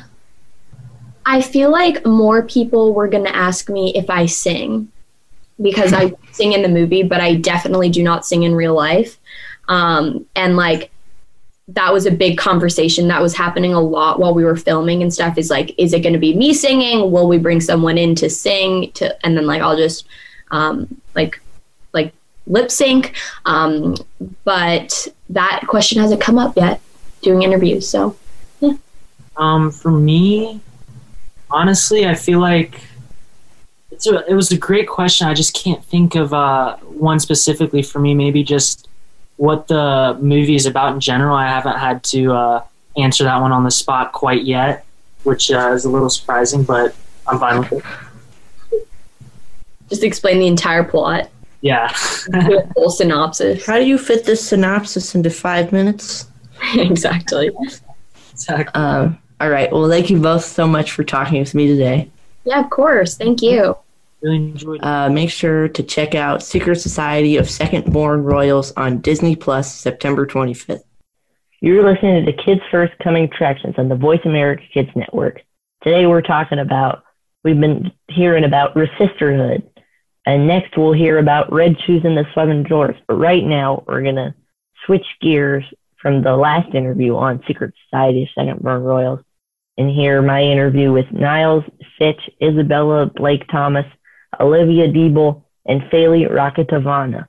[1.25, 4.91] I feel like more people were going to ask me if I sing
[5.62, 9.17] because I sing in the movie, but I definitely do not sing in real life.
[9.67, 10.91] Um, and like
[11.69, 15.13] that was a big conversation that was happening a lot while we were filming and
[15.13, 17.12] stuff is like is it going to be me singing?
[17.12, 20.06] Will we bring someone in to sing to and then like i'll just
[20.51, 21.39] um like
[21.93, 22.13] like
[22.47, 23.15] lip sync.
[23.45, 23.95] Um
[24.43, 26.82] but that question hasn't come up yet
[27.21, 28.15] doing interviews so
[28.60, 28.73] yeah.
[29.37, 30.62] Um for me
[31.50, 32.81] honestly i feel like
[33.96, 35.27] it's a, it was a great question.
[35.27, 38.13] I just can't think of uh one specifically for me.
[38.13, 38.89] Maybe just
[39.38, 41.36] what the movie is about in general.
[41.36, 42.63] I haven't had to uh,
[42.98, 44.86] answer that one on the spot quite yet,
[45.23, 46.96] which uh, is a little surprising, but
[47.27, 48.88] I'm fine with it.
[49.90, 51.29] Just explain the entire plot.
[51.62, 51.88] Yeah.
[52.73, 53.65] full synopsis.
[53.65, 56.27] How do you fit this synopsis into five minutes?
[56.75, 57.52] exactly.
[58.31, 58.73] Exactly.
[58.73, 59.71] Um, all right.
[59.71, 62.10] Well, thank you both so much for talking with me today.
[62.46, 63.17] Yeah, of course.
[63.17, 63.77] Thank you.
[64.21, 64.83] Really enjoyed it.
[64.83, 69.73] Uh, make sure to check out Secret Society of Second Born Royals on Disney Plus
[69.73, 70.83] September 25th.
[71.61, 75.41] You're listening to the Kids First Coming Attractions on the Voice America Kids Network.
[75.83, 77.03] Today we're talking about,
[77.43, 79.63] we've been hearing about Resisterhood.
[80.25, 82.99] And next we'll hear about Red Shoes and the Seven Dwarfs.
[83.07, 84.33] But right now we're going to
[84.85, 85.63] switch gears
[85.97, 89.19] from the last interview on Secret Society of Second Born Royals
[89.77, 91.63] and hear my interview with Niles
[91.97, 93.85] Fitch, Isabella Blake Thomas,
[94.40, 97.27] Olivia Deeble, and Faly Rakotohavana,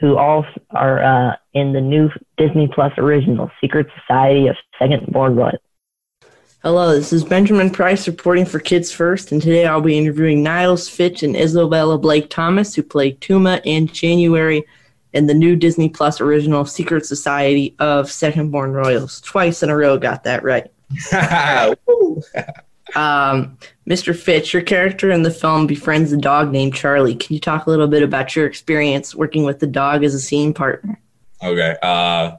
[0.00, 5.36] who all are uh, in the new Disney Plus original Secret Society of Second Born
[5.36, 5.60] Royals.
[6.62, 10.88] Hello, this is Benjamin Price reporting for Kids First, and today I'll be interviewing Niles
[10.88, 14.64] Fitch and Isabella Blake Thomas, who played Tuma and January
[15.12, 19.20] in the new Disney Plus original Secret Society of Second Born Royals.
[19.20, 20.70] Twice in a row, got that right.
[22.94, 23.58] um,
[23.88, 24.16] Mr.
[24.16, 27.14] Fitch, your character in the film befriends a dog named Charlie.
[27.14, 30.20] Can you talk a little bit about your experience working with the dog as a
[30.20, 31.00] scene partner?
[31.42, 31.76] Okay.
[31.82, 32.36] Uh,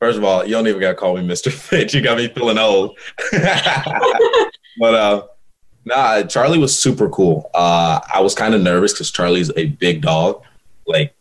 [0.00, 1.52] first of all, you don't even got to call me Mr.
[1.52, 1.94] Fitch.
[1.94, 2.98] You got me feeling old.
[3.32, 5.26] but uh,
[5.84, 7.50] nah, Charlie was super cool.
[7.54, 10.42] Uh, I was kind of nervous because Charlie's a big dog.
[10.86, 11.14] Like,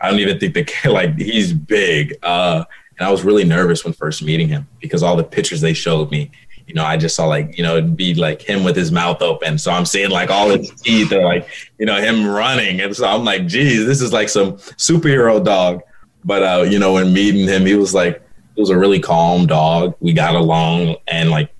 [0.00, 2.16] I don't even think the like he's big.
[2.22, 2.64] Uh,
[2.98, 6.10] and I was really nervous when first meeting him because all the pictures they showed
[6.10, 6.30] me,
[6.66, 9.22] you know, I just saw like, you know, it'd be like him with his mouth
[9.22, 9.56] open.
[9.56, 11.48] So I'm seeing like all his teeth are like,
[11.78, 12.80] you know, him running.
[12.80, 15.82] And so I'm like, geez, this is like some superhero dog.
[16.24, 18.20] But, uh, you know, when meeting him, he was like,
[18.56, 19.94] he was a really calm dog.
[20.00, 20.96] We got along.
[21.06, 21.54] And like,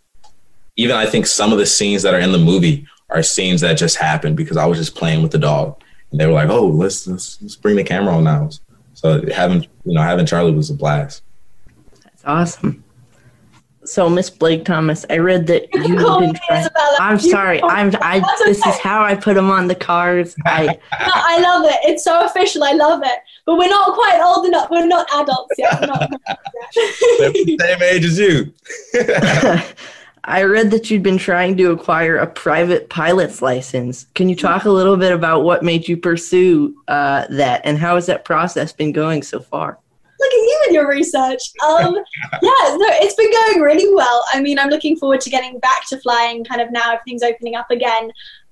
[0.75, 3.75] even I think some of the scenes that are in the movie are scenes that
[3.75, 5.81] just happened because I was just playing with the dog.
[6.11, 8.51] And they were like, oh, let's, let's, let's bring the camera on now.
[8.95, 11.23] So having, you know, having Charlie was a blast.
[12.03, 12.83] That's awesome.
[13.87, 16.69] So, Miss Blake Thomas, I read that you've been trying.
[16.99, 17.63] I'm sorry.
[17.63, 17.93] I'm.
[18.01, 18.21] I.
[18.45, 20.35] This is how I put them on the cards.
[20.45, 20.67] I.
[20.67, 21.79] no, I love it.
[21.85, 22.65] It's so official.
[22.65, 23.19] I love it.
[23.45, 24.69] But we're not quite old enough.
[24.71, 25.81] We're not adults yet.
[25.81, 27.61] We're not yet.
[27.61, 28.53] Same age as you.
[30.29, 34.07] I read that you'd been trying to acquire a private pilot's license.
[34.15, 37.95] Can you talk a little bit about what made you pursue uh, that, and how
[37.95, 39.79] has that process been going so far?
[40.19, 41.43] Look at you and your research.
[41.67, 41.95] Um,
[42.43, 44.25] yeah, no, it's been going really well.
[44.33, 47.55] I mean, I'm looking forward to getting back to flying kind of now everything's opening
[47.55, 48.05] up again.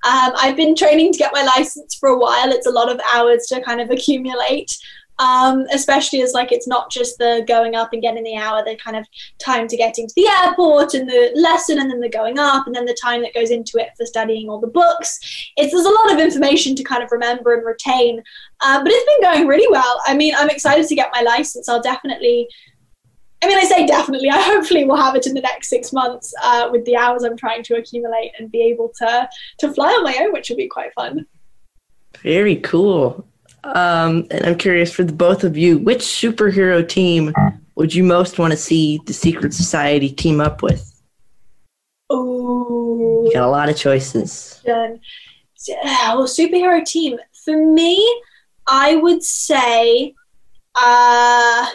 [0.04, 2.50] Um, I've been training to get my license for a while.
[2.50, 4.76] It's a lot of hours to kind of accumulate
[5.18, 8.76] um, especially as like it's not just the going up and getting the hour, the
[8.76, 9.06] kind of
[9.38, 12.74] time to getting to the airport and the lesson, and then the going up, and
[12.74, 15.52] then the time that goes into it for studying all the books.
[15.56, 18.22] It's there's a lot of information to kind of remember and retain,
[18.60, 20.00] uh, but it's been going really well.
[20.06, 21.68] I mean, I'm excited to get my license.
[21.68, 22.48] I'll definitely.
[23.42, 24.30] I mean, I say definitely.
[24.30, 27.36] I hopefully will have it in the next six months uh, with the hours I'm
[27.36, 29.28] trying to accumulate and be able to
[29.58, 31.26] to fly on my own, which will be quite fun.
[32.22, 33.26] Very cool.
[33.64, 37.32] Um, and I'm curious for the both of you, which superhero team
[37.76, 40.90] would you most want to see the Secret Society team up with?
[42.10, 44.62] Oh, you got a lot of choices.
[44.66, 44.98] well,
[46.26, 48.22] superhero team for me,
[48.66, 50.14] I would say,
[50.74, 51.66] uh,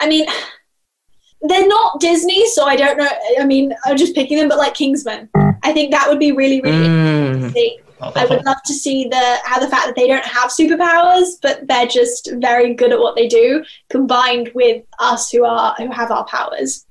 [0.00, 0.26] I mean,
[1.42, 3.08] they're not Disney, so I don't know.
[3.38, 5.28] I mean, I'm just picking them, but like Kingsman,
[5.62, 7.34] I think that would be really, really mm.
[7.34, 7.78] interesting.
[8.00, 11.66] I would love to see the how the fact that they don't have superpowers, but
[11.66, 16.10] they're just very good at what they do, combined with us who are who have
[16.10, 16.84] our powers.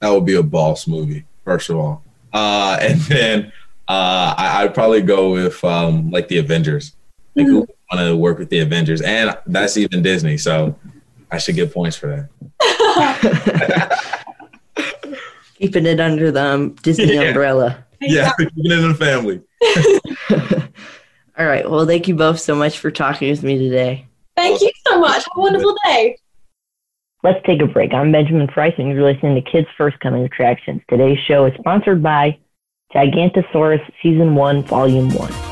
[0.00, 3.52] That would be a boss movie, first of all, uh, and then
[3.88, 6.92] uh, I, would probably go with um, like the Avengers.
[7.34, 7.72] Like mm-hmm.
[7.92, 10.78] Who want to work with the Avengers, and that's even Disney, so
[11.30, 12.28] I should get points for
[12.60, 14.28] that.
[15.54, 17.22] Keeping it under the um, Disney yeah.
[17.22, 17.84] umbrella.
[18.00, 19.40] Yeah, keeping it in the family.
[21.38, 21.68] All right.
[21.70, 24.06] Well, thank you both so much for talking with me today.
[24.36, 25.18] Thank you so much.
[25.18, 26.16] Have a wonderful day.
[27.22, 27.94] Let's take a break.
[27.94, 30.82] I'm Benjamin Price, and you're listening to Kids First Coming Attractions.
[30.90, 32.38] Today's show is sponsored by
[32.92, 35.51] Gigantosaurus Season 1, Volume 1.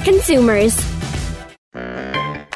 [0.03, 0.75] consumers.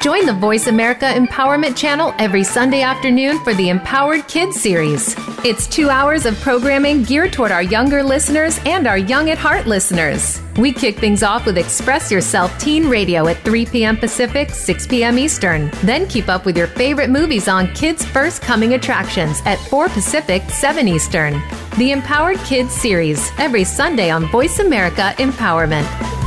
[0.06, 5.16] Join the Voice America Empowerment Channel every Sunday afternoon for the Empowered Kids series.
[5.44, 9.66] It's two hours of programming geared toward our younger listeners and our young at heart
[9.66, 10.40] listeners.
[10.58, 13.96] We kick things off with Express Yourself Teen Radio at 3 p.m.
[13.96, 15.18] Pacific, 6 p.m.
[15.18, 15.72] Eastern.
[15.82, 20.42] Then keep up with your favorite movies on Kids First Coming Attractions at 4 Pacific,
[20.50, 21.42] 7 Eastern.
[21.78, 26.25] The Empowered Kids series every Sunday on Voice America Empowerment.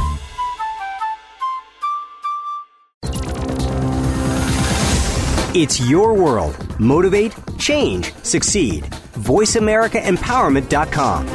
[5.62, 6.56] It's your world.
[6.80, 8.86] Motivate, change, succeed.
[9.20, 11.28] VoiceAmericaEmpowerment.com.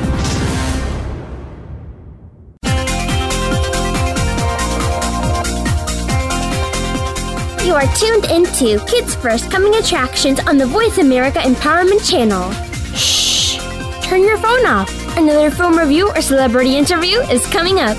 [7.67, 12.51] You are tuned into Kids First Coming Attractions on the Voice America Empowerment Channel.
[12.95, 13.59] Shh!
[14.07, 14.91] Turn your phone off.
[15.19, 17.99] Another film review or celebrity interview is coming up.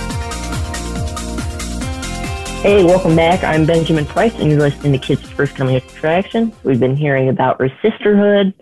[2.65, 3.43] Hey, welcome back.
[3.43, 6.51] I'm Benjamin Price, and you're listening to Kids First Coming Attractions.
[6.63, 8.55] We've been hearing about Sisterhood,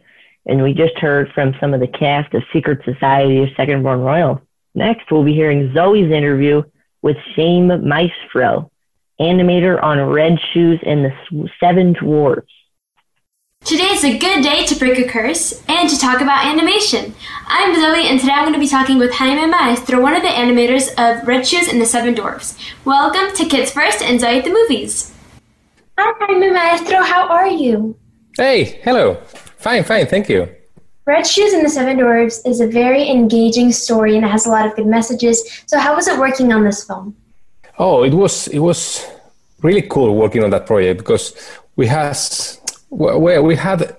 [0.45, 4.01] and we just heard from some of the cast of Secret Society of Second Born
[4.01, 4.41] Royal.
[4.75, 6.63] Next, we'll be hearing Zoe's interview
[7.01, 8.69] with Jaime Maestro,
[9.21, 12.51] animator on Red Shoes and the Seven Dwarfs.
[13.65, 17.15] Today is a good day to break a curse and to talk about animation.
[17.47, 20.27] I'm Zoe, and today I'm going to be talking with Jaime Maestro, one of the
[20.27, 22.57] animators of Red Shoes and the Seven Dwarfs.
[22.83, 25.13] Welcome to Kids First and Zoe at the Movies.
[25.97, 27.03] Hi, Jaime Maestro.
[27.03, 27.95] How are you?
[28.35, 29.15] Hey, hello.
[29.57, 30.07] Fine, fine.
[30.07, 30.53] Thank you.
[31.05, 34.49] Red Shoes and the Seven Dwarfs is a very engaging story and it has a
[34.49, 35.63] lot of good messages.
[35.67, 37.15] So, how was it working on this film?
[37.79, 39.07] Oh, it was it was
[39.61, 41.33] really cool working on that project because
[41.77, 42.59] we has
[42.93, 43.97] well, we had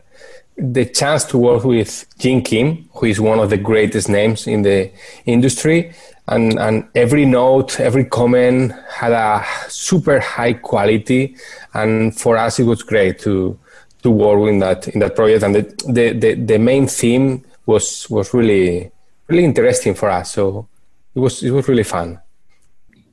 [0.57, 4.63] the chance to work with Jin Kim, who is one of the greatest names in
[4.63, 4.91] the
[5.27, 5.93] industry.
[6.29, 11.37] And, and every note, every comment had a super high quality.
[11.75, 13.59] And for us, it was great to,
[14.03, 15.43] to work in that, in that project.
[15.43, 18.91] And the, the, the, the main theme was, was really,
[19.29, 20.33] really interesting for us.
[20.33, 20.69] So
[21.15, 22.21] it was, it was really fun.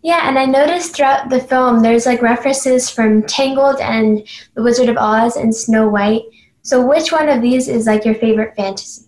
[0.04, 4.90] Yeah, and I noticed throughout the film there's like references from Tangled and The Wizard
[4.90, 6.24] of Oz and Snow White.
[6.64, 9.06] So which one of these is like your favorite fantasy?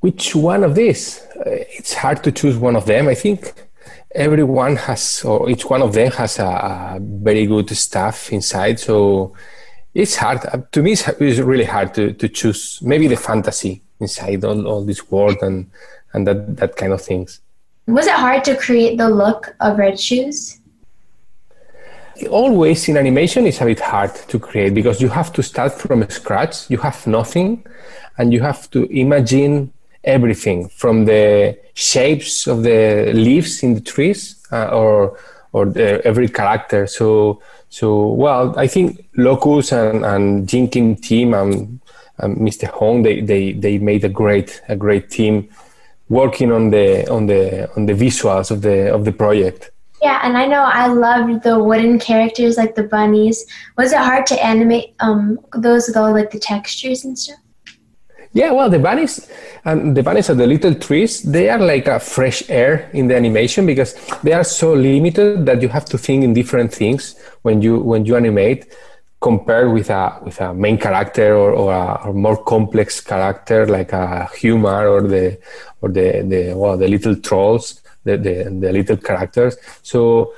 [0.00, 1.20] Which one of these?
[1.36, 3.08] Uh, it's hard to choose one of them.
[3.08, 3.52] I think
[4.14, 8.78] everyone has, or each one of them has a, a very good stuff inside.
[8.78, 9.34] So
[9.94, 10.44] it's hard.
[10.46, 14.66] Uh, to me, it's, it's really hard to, to choose maybe the fantasy inside all,
[14.66, 15.70] all this world and,
[16.12, 17.40] and that, that kind of things.
[17.88, 20.60] Was it hard to create the look of Red Shoes?
[22.28, 26.06] Always in animation, it's a bit hard to create because you have to start from
[26.10, 26.68] scratch.
[26.68, 27.64] You have nothing,
[28.18, 29.72] and you have to imagine
[30.04, 35.18] everything from the shapes of the leaves in the trees uh, or
[35.52, 36.86] or the, every character.
[36.86, 41.80] So so well, I think Locus and and Jin Kim team and,
[42.18, 42.66] and Mr.
[42.68, 45.48] Hong they, they they made a great a great team
[46.08, 49.70] working on the on the on the visuals of the of the project.
[50.02, 53.44] Yeah, and I know I loved the wooden characters like the bunnies.
[53.76, 57.38] Was it hard to animate um those with all like the textures and stuff?
[58.32, 59.26] Yeah, well, the bunnies
[59.64, 61.22] and the bunnies are the little trees.
[61.22, 65.62] They are like a fresh air in the animation because they are so limited that
[65.62, 68.66] you have to think in different things when you when you animate
[69.20, 73.92] compared with a with a main character or, or a or more complex character like
[73.92, 75.38] a humor or the
[75.80, 79.56] or the the well the little trolls the, the the little characters.
[79.82, 80.34] So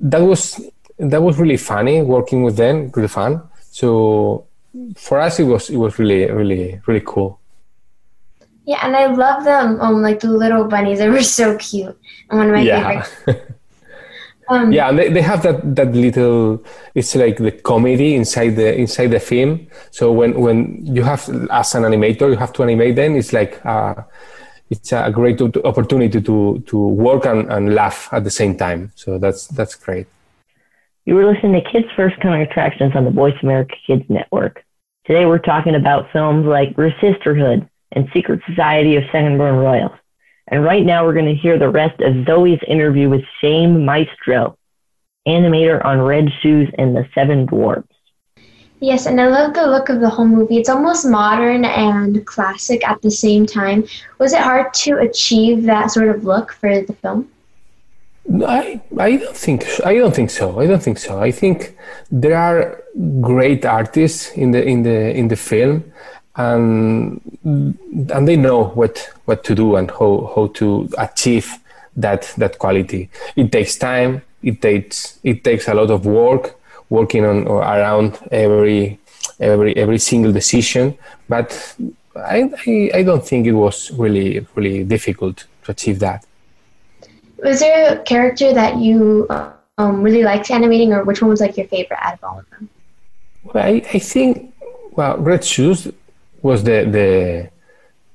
[0.00, 0.60] that was
[0.98, 4.46] that was really funny working with them really fun so
[4.96, 7.40] for us it was it was really really really cool.
[8.66, 9.80] Yeah and i love them.
[9.80, 11.96] Um like the little bunnies they were so cute.
[12.30, 13.02] And one of my yeah.
[13.02, 13.50] favorite
[14.48, 16.62] Um, yeah, and they, they have that, that little.
[16.94, 19.66] It's like the comedy inside the inside the film.
[19.90, 23.16] So when when you have as an animator, you have to animate them.
[23.16, 23.94] It's like uh,
[24.70, 28.92] it's a great opportunity to to work and, and laugh at the same time.
[28.94, 30.06] So that's that's great.
[31.06, 34.64] You were listening to Kids First Coming Attractions on the Voice America Kids Network.
[35.06, 39.92] Today we're talking about films like Sisterhood and Secret Society of Second Born Royals.
[40.48, 44.58] And right now we're going to hear the rest of Zoe's interview with Jaime Maestro,
[45.26, 47.88] animator on Red Shoes and the Seven Dwarfs.
[48.80, 50.58] Yes, and I love the look of the whole movie.
[50.58, 53.84] It's almost modern and classic at the same time.
[54.18, 57.30] Was it hard to achieve that sort of look for the film?
[58.46, 60.60] I I don't think I don't think so.
[60.60, 61.18] I don't think so.
[61.18, 61.76] I think
[62.10, 62.82] there are
[63.20, 65.84] great artists in the in the in the film,
[66.36, 67.20] and
[68.12, 71.52] and they know what what to do and how how to achieve
[71.96, 73.08] that that quality.
[73.36, 74.22] It takes time.
[74.42, 76.58] It takes it takes a lot of work
[76.90, 78.98] working on or around every
[79.40, 80.98] every every single decision.
[81.28, 81.76] But
[82.16, 86.26] I, I I don't think it was really really difficult to achieve that.
[87.38, 89.26] Was there a character that you
[89.78, 92.50] um, really liked animating, or which one was like your favorite out of all of
[92.50, 92.68] them?
[93.44, 94.54] Well, I, I think
[94.92, 95.88] well, Red Shoes
[96.44, 97.08] was the the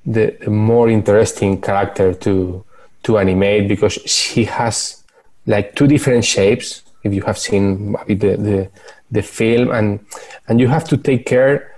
[0.06, 2.64] the more interesting character to
[3.04, 5.04] to animate because she has
[5.48, 8.16] like two different shapes if you have seen the
[8.48, 8.70] the,
[9.12, 10.00] the film and
[10.48, 11.76] and you have to take care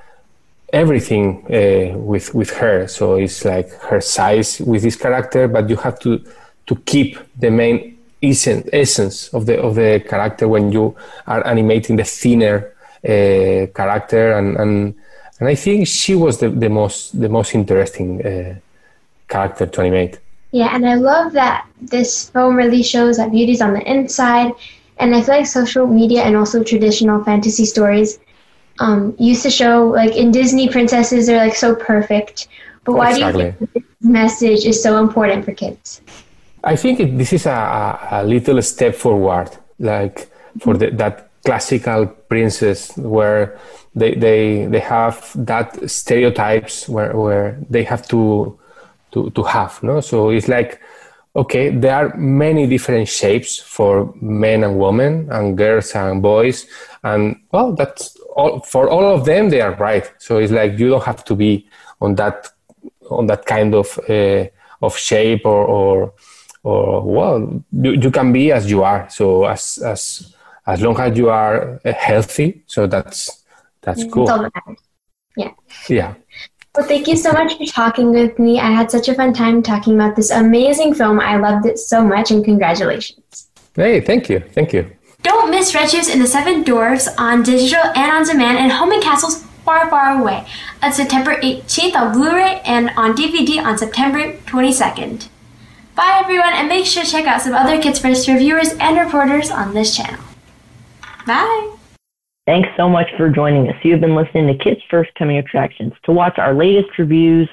[0.73, 2.87] everything uh, with with her.
[2.87, 6.21] So it's like her size with this character but you have to
[6.67, 10.95] to keep the main essence, essence of the of the character when you
[11.27, 12.73] are animating the thinner
[13.03, 14.95] uh, character and, and
[15.41, 18.55] and I think she was the, the most the most interesting uh,
[19.27, 20.19] character to animate.
[20.51, 24.51] Yeah, and I love that this film really shows that beauty's on the inside,
[24.99, 28.19] and I feel like social media and also traditional fantasy stories
[28.79, 32.47] um, used to show like in Disney princesses are like so perfect,
[32.83, 33.43] but why exactly.
[33.43, 36.01] do you think this message is so important for kids?
[36.63, 40.29] I think it, this is a, a, little step forward, like
[40.59, 43.57] for the, that classical princes where
[43.95, 48.57] they they they have that stereotypes where where they have to
[49.11, 50.01] to to have no?
[50.01, 50.79] So it's like
[51.35, 56.65] okay there are many different shapes for men and women and girls and boys
[57.03, 60.09] and well that's all for all of them they are right.
[60.19, 61.67] So it's like you don't have to be
[61.99, 62.49] on that
[63.09, 64.45] on that kind of uh,
[64.81, 66.13] of shape or or
[66.63, 69.09] or well you, you can be as you are.
[69.09, 70.33] So as as
[70.71, 73.43] as long as you are uh, healthy so that's
[73.81, 74.27] that's cool.
[75.35, 75.51] Yeah.
[75.89, 76.13] Yeah.
[76.75, 78.59] Well thank you so much for talking with me.
[78.59, 81.19] I had such a fun time talking about this amazing film.
[81.19, 83.49] I loved it so much and congratulations.
[83.75, 84.39] Hey thank you.
[84.39, 84.83] Thank you.
[85.23, 88.91] Don't miss Red Shoes and the Seven Dwarfs on digital and on demand and home
[88.91, 90.47] and castles far far away.
[90.81, 95.27] On september 18th on blu-ray and on dvd on september 22nd
[95.93, 99.51] Bye everyone, and make sure to check out some other Kids First reviewers and reporters
[99.51, 100.23] on this channel.
[101.31, 101.71] Bye!
[102.45, 103.75] Thanks so much for joining us.
[103.83, 105.93] You've been listening to Kids First Coming Attractions.
[106.03, 107.47] To watch our latest reviews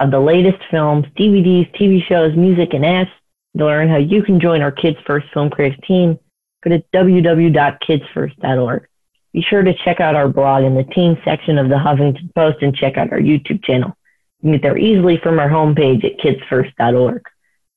[0.00, 3.08] of the latest films, DVDs, TV shows, music, and apps,
[3.56, 6.18] to learn how you can join our Kids First Film Critics team,
[6.62, 8.86] go to www.kidsfirst.org.
[9.32, 12.58] Be sure to check out our blog in the teen section of the Huffington Post
[12.60, 13.96] and check out our YouTube channel.
[14.42, 17.22] You can get there easily from our homepage at kidsfirst.org.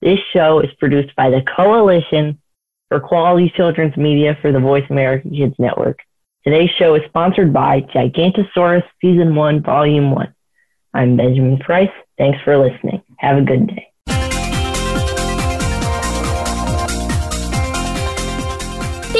[0.01, 2.41] This show is produced by the Coalition
[2.89, 5.99] for Quality Children's Media for the Voice America Kids Network.
[6.43, 10.33] Today's show is sponsored by Gigantosaurus Season 1, Volume 1.
[10.95, 11.91] I'm Benjamin Price.
[12.17, 13.03] Thanks for listening.
[13.17, 13.88] Have a good day.